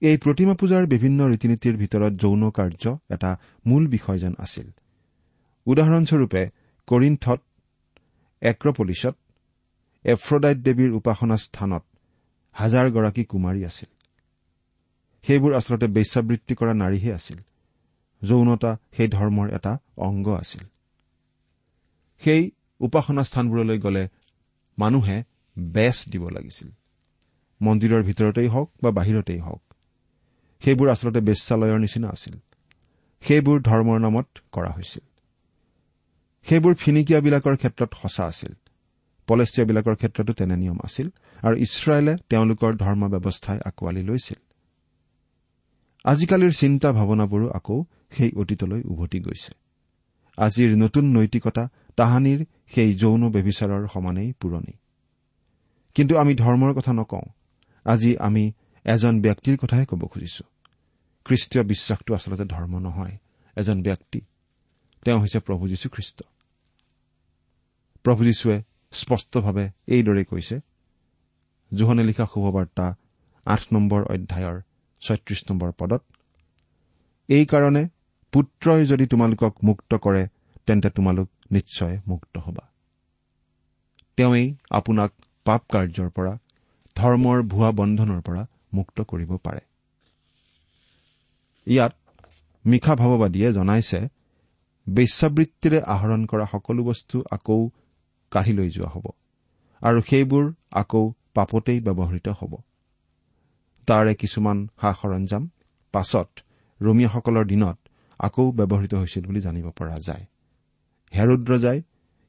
এই 0.01 0.17
প্ৰতিমা 0.17 0.53
পূজাৰ 0.53 0.85
বিভিন্ন 0.85 1.19
ৰীতি 1.27 1.47
নীতিৰ 1.47 1.75
ভিতৰত 1.77 2.13
যৌন 2.13 2.43
কাৰ্য 2.49 2.97
এটা 3.09 3.37
মূল 3.65 3.87
বিষয় 3.87 4.17
যেন 4.17 4.33
আছিল। 4.39 4.67
উদাহৰণস্বৰূপে 5.65 6.41
কৰিণ্ঠত 6.87 7.39
এক্ৰপলিছত 8.41 9.15
এফ্ৰডাইট 10.05 10.57
দেৱীৰ 10.57 10.91
উপাসনা 10.91 11.37
স্থানত 11.37 11.83
হাজাৰগৰাকী 12.55 13.23
কুমাৰী 13.23 13.61
আছিল। 13.65 13.89
সেইবোৰ 15.23 15.53
আচলতে 15.53 15.87
বেশ্যাবৃত্তি 15.87 16.53
কৰা 16.55 16.73
নাৰীহে 16.73 17.11
আছিল। 17.13 17.39
যৌনতা 18.21 18.71
সেই 18.97 19.07
ধৰ্মৰ 19.07 19.47
এটা 19.53 19.73
অংগ 19.97 20.27
আছিল। 20.33 20.63
সেই 22.21 22.51
উপাসনা 22.79 23.23
স্থানবোৰলৈ 23.23 23.79
গ'লে 23.79 24.07
মানুহে 24.77 25.23
বেচ 25.59 26.09
দিব 26.09 26.29
লাগিছিল। 26.29 26.69
মন্দিৰৰ 27.61 28.03
ভিতৰতেই 28.03 28.47
হওক 28.47 28.71
বা 28.83 28.91
বাহিৰতেই 28.91 29.39
হওক। 29.39 29.63
সেইবোৰ 30.61 30.89
আচলতে 30.89 31.19
বেশ্যালয়ৰ 31.19 31.79
নিচিনা 31.79 32.07
আছিল। 32.09 32.35
সেইবোৰ 33.21 33.61
ধৰ্মৰ 33.61 33.99
নামত 33.99 34.27
কৰা 34.51 34.71
হৈছিল। 34.71 35.05
সেইবোৰ 36.47 36.73
ফিনিকিয়াবিলাকৰ 36.73 37.55
ক্ষেত্ৰত 37.55 37.91
সঁচা 38.01 38.25
আছিল। 38.25 38.53
পলেষ্টিয়াবিলাকৰ 39.27 39.95
ক্ষেত্ৰতো 39.95 40.33
তেনে 40.33 40.55
নিয়ম 40.55 40.79
আছিল 40.83 41.07
আৰু 41.43 41.55
ইছৰাইলে 41.55 42.15
তেওঁলোকৰ 42.29 42.71
ধৰ্ম 42.75 43.07
ব্যৱস্থাই 43.07 43.59
আঁকোৱালি 43.65 44.03
লৈছিল। 44.03 44.39
আজিকালিৰ 46.05 46.53
চিন্তা 46.53 46.91
ভাৱনাবোৰো 46.91 47.47
আকৌ 47.49 47.83
সেই 48.11 48.31
অতীতলৈ 48.31 48.81
উভতি 48.85 49.19
গৈছে। 49.19 49.51
আজিৰ 50.37 50.77
নতুন 50.77 51.05
নৈতিকতা 51.05 51.69
তাহানিৰ 51.99 52.45
সেই 52.67 52.93
যৌন 52.93 53.23
ব্যবিচাৰৰ 53.31 53.87
সমানেই 53.93 54.33
পুৰণি। 54.39 54.73
কিন্তু 55.95 56.17
আমি 56.17 56.35
ধৰ্মৰ 56.35 56.73
কথা 56.73 56.93
নকওঁ। 56.93 57.25
আজি 57.85 58.17
আমি 58.17 58.51
এজন 58.83 59.21
ব্যক্তিৰ 59.21 59.57
কথাহে 59.57 59.85
ক'ব 59.85 60.07
খুজিছো। 60.07 60.43
খ্ৰীষ্টীয় 61.25 61.63
বিশ্বাসটো 61.63 62.13
আচলতে 62.13 62.45
ধৰ্ম 62.45 62.79
নহয় 62.79 63.17
এজন 63.55 63.81
ব্যক্তি। 63.81 64.21
তেওঁ 65.05 65.19
হৈছে 65.19 65.39
প্ৰভু 65.39 65.67
যীশুখ্ৰীষ্ট। 65.67 66.23
প্ৰভু 68.03 68.23
যীশুৱে 68.23 68.61
স্পষ্টভাৱে 68.91 69.69
এইদৰে 69.87 70.23
কৈছে 70.23 70.59
জোহনে 71.73 72.03
লিখা 72.03 72.25
শুভবাৰ্তা 72.33 72.95
আঠ 73.45 73.61
নম্বৰ 73.73 74.03
অধ্যায়ৰ 74.03 74.61
ছয়ত্ৰিশ 75.01 75.43
নম্বৰ 75.49 75.71
পদত 75.71 76.03
এইকাৰণে 77.27 77.87
পুত্ৰই 78.31 78.85
যদি 78.85 79.05
তোমালোকক 79.07 79.55
মুক্ত 79.63 79.95
কৰে 79.95 80.27
তেন্তে 80.65 80.89
তোমালোক 80.89 81.29
নিশ্চয় 81.51 81.95
মুক্ত 82.07 82.37
হবা। 82.37 82.65
তেওঁই 84.17 84.45
আপোনাক 84.69 85.11
পাপ 85.45 85.61
কাৰ্যৰ 85.71 86.09
পৰা 86.09 86.33
ধৰ্মৰ 86.95 87.37
ভুৱা 87.41 87.71
বন্ধনৰ 87.71 88.21
পৰা 88.21 88.43
মুক্ত 88.73 89.01
কৰিব 89.01 89.31
পাৰে। 89.37 89.61
ইয়াত 91.67 91.93
মিশা 92.65 92.93
ভাৱবাদীয়ে 92.95 93.53
জনাইছে 93.53 93.99
বেশ্যাবৃত্তিৰে 94.87 95.79
আহৰণ 95.81 96.25
কৰা 96.25 96.45
সকলো 96.45 96.83
বস্তু 96.83 97.23
আকৌ 97.31 97.69
কাঢ়ি 98.31 98.53
লৈ 98.53 98.69
যোৱা 98.69 98.89
হ'ব 98.89 99.05
আৰু 99.81 99.99
সেইবোৰ 100.01 100.45
আকৌ 100.71 101.03
পাপতেই 101.33 101.79
ব্যৱহৃত 101.79 102.27
হ'ব। 102.29 102.53
তাৰে 103.87 104.13
কিছুমান 104.15 104.57
সা 104.81 104.89
সৰঞ্জাম 104.93 105.43
পাছত 105.93 106.29
ৰমীয়াসকলৰ 106.81 107.45
দিনত 107.45 107.77
আকৌ 108.19 108.51
ব্যৱহৃত 108.51 108.93
হৈছিল 108.93 109.23
বুলি 109.25 109.41
জানিব 109.41 109.65
পৰা 109.69 109.97
যায়। 109.99 110.25
হেৰুদ্ৰজাই 111.17 111.81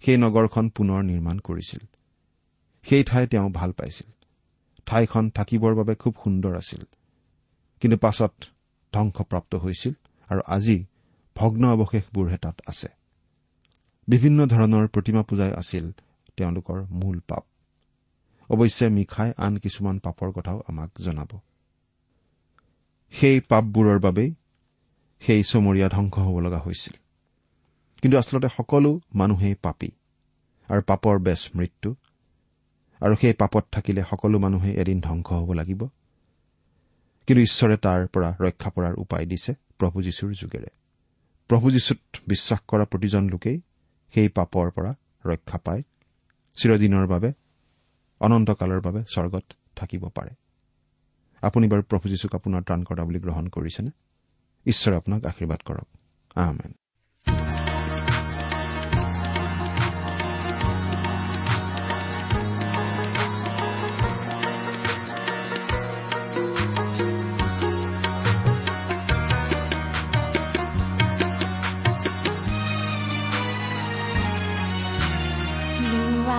সেই 0.05 0.16
নগৰখন 0.16 0.69
পুনৰ 0.69 1.03
নিৰ্মাণ 1.03 1.38
কৰিছিল। 1.38 1.81
সেই 2.83 3.05
ঠাই 3.05 3.27
তেওঁ 3.27 3.51
ভাল 3.51 3.73
পাইছিল। 3.73 4.12
ঠাইখন 4.87 5.31
থাকিবৰ 5.31 5.75
বাবে 5.75 5.95
খুব 5.95 6.14
সুন্দৰ 6.25 6.57
আছিল। 6.57 6.85
কিন্তু 7.81 7.99
পাছত 7.99 8.33
ধ্বংসপ্ৰাপ্ত 8.93 9.55
হৈছিল 9.55 9.93
আৰু 10.29 10.40
আজি 10.47 10.85
ভগ্ন 11.37 11.64
অৱশেষবোৰহে 11.73 12.38
তাত 12.38 12.61
আছে। 12.66 12.88
বিভিন্ন 14.09 14.47
ধৰণৰ 14.47 14.87
প্ৰতিমা 14.87 15.23
পূজাই 15.23 15.53
আছিল 15.53 15.93
তেওঁলোকৰ 16.37 16.85
মূল 16.90 17.21
পাপ। 17.29 17.45
অৱশ্যে 18.51 18.88
মিখাই 18.88 19.33
আন 19.37 19.57
কিছুমান 19.57 19.99
পাপৰ 19.99 20.33
কথাও 20.33 20.62
আমাক 20.69 20.90
জনাব। 21.01 21.38
সেই 23.12 23.40
পাপবোৰৰ 23.40 23.99
বাবেই 23.99 24.35
সেই 25.21 25.43
চমৰীয়া 25.43 25.88
ধ্বংস 25.88 26.19
হ'ব 26.19 26.40
লগা 26.40 26.59
হৈছিল। 26.59 27.10
কিন্তু 28.03 28.19
আচলতে 28.19 28.49
সকলো 28.57 29.01
মানুহেই 29.15 29.55
পাপী। 29.55 29.91
আৰু 30.69 30.83
পাপৰ 30.83 31.19
বেচ 31.19 31.51
মৃত্যু। 31.55 31.95
আৰু 33.01 33.17
সেই 33.21 33.33
পাপত 33.33 33.67
থাকিলে 33.73 34.03
সকলো 34.11 34.39
মানুহে 34.39 34.75
এদিন 34.75 35.01
ধ্বংস 35.01 35.33
হ'ব 35.33 35.53
লাগিব। 35.53 35.87
কিন্তু 37.27 37.43
ঈশ্বৰে 37.43 37.77
তাৰ 37.77 38.07
পৰা 38.07 38.37
ৰক্ষা 38.41 38.71
পৰাৰ 38.71 38.95
উপায় 38.99 39.27
দিছে 39.27 39.55
প্ৰভু 39.79 40.03
যীশুৰ 40.03 40.33
যোগেৰে। 40.33 40.67
প্ৰভু 41.49 41.71
যীশুত 41.71 41.99
বিশ্বাস 42.29 42.61
কৰা 42.69 42.85
প্ৰতিজন 42.85 43.29
লোকেই 43.29 43.61
সেই 44.15 44.29
পাপৰ 44.29 44.71
পৰা 44.71 44.95
ৰক্ষা 45.25 45.59
পায়। 45.59 45.83
চিৰদিনৰ 46.57 47.07
বাবে 47.07 47.33
অনন্তকালৰ 48.21 48.81
বাবে 48.81 49.05
স্বৰ্গত 49.15 49.45
থাকিব 49.77 50.09
পাৰে। 50.09 50.31
আপুনি 51.43 51.69
বাৰু 51.69 51.83
প্ৰভু 51.83 52.09
যীশুক 52.09 52.35
আপোনাৰ 52.35 52.63
ত্ৰাণকৰ্তা 52.63 53.05
বুলি 53.05 53.21
গ্ৰহণ 53.21 53.47
কৰিছেনে? 53.47 53.91
ঈশ্বৰে 54.67 54.97
আপোনাক 54.97 55.27
আশীৰ্বাদ 55.27 55.61
কৰক। 55.61 55.89
আহমেন 56.35 56.73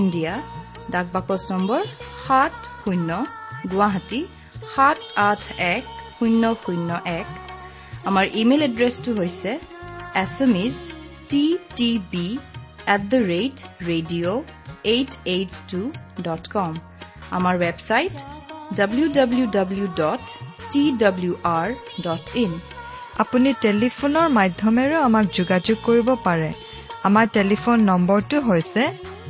ইণ্ডিয়া 0.00 0.34
ডাক 0.92 1.06
বাকচ 1.14 1.42
নম্বৰ 1.52 1.80
সাত 2.24 2.54
শূন্য 2.82 3.10
গুৱাহাটী 3.72 4.20
সাত 4.74 4.98
আঠ 5.28 5.42
এক 5.74 5.84
শূন্য 6.16 6.42
শূন্য 6.64 6.90
এক। 7.20 7.26
আমাৰ 8.08 8.24
ইমেইল 8.42 8.62
এড্ৰেছটো 8.68 9.10
হৈছে 9.20 9.50
S 10.22 10.36
T 11.30 11.44
T 11.78 11.90
B 12.12 12.26
at 12.94 13.02
the 13.12 13.18
rate 13.32 13.56
radio' 13.90 14.38
eight 14.94 15.12
eight 15.34 15.52
two 15.70 15.80
dot 16.26 16.44
com. 16.54 16.72
আমাৰ 17.36 17.54
website 17.64 18.16
W 18.78 19.06
W 19.18 19.46
W 19.56 19.86
dot 20.02 20.24
T 20.72 20.82
W 21.02 21.34
R 21.58 21.68
dot 22.04 22.24
in. 22.44 22.52
আপুনি 23.22 23.50
টেলিফোনৰ 23.64 24.26
মাধ্যমেৰেও 24.38 25.00
আমাক 25.08 25.26
যোগাযোগ 25.38 25.76
কৰিব 25.88 26.08
পাৰে। 26.26 26.50
আমাৰ 27.08 27.26
টেলিফোন 27.36 27.76
নম্বৰটো 27.90 28.36
হৈছে 28.48 28.82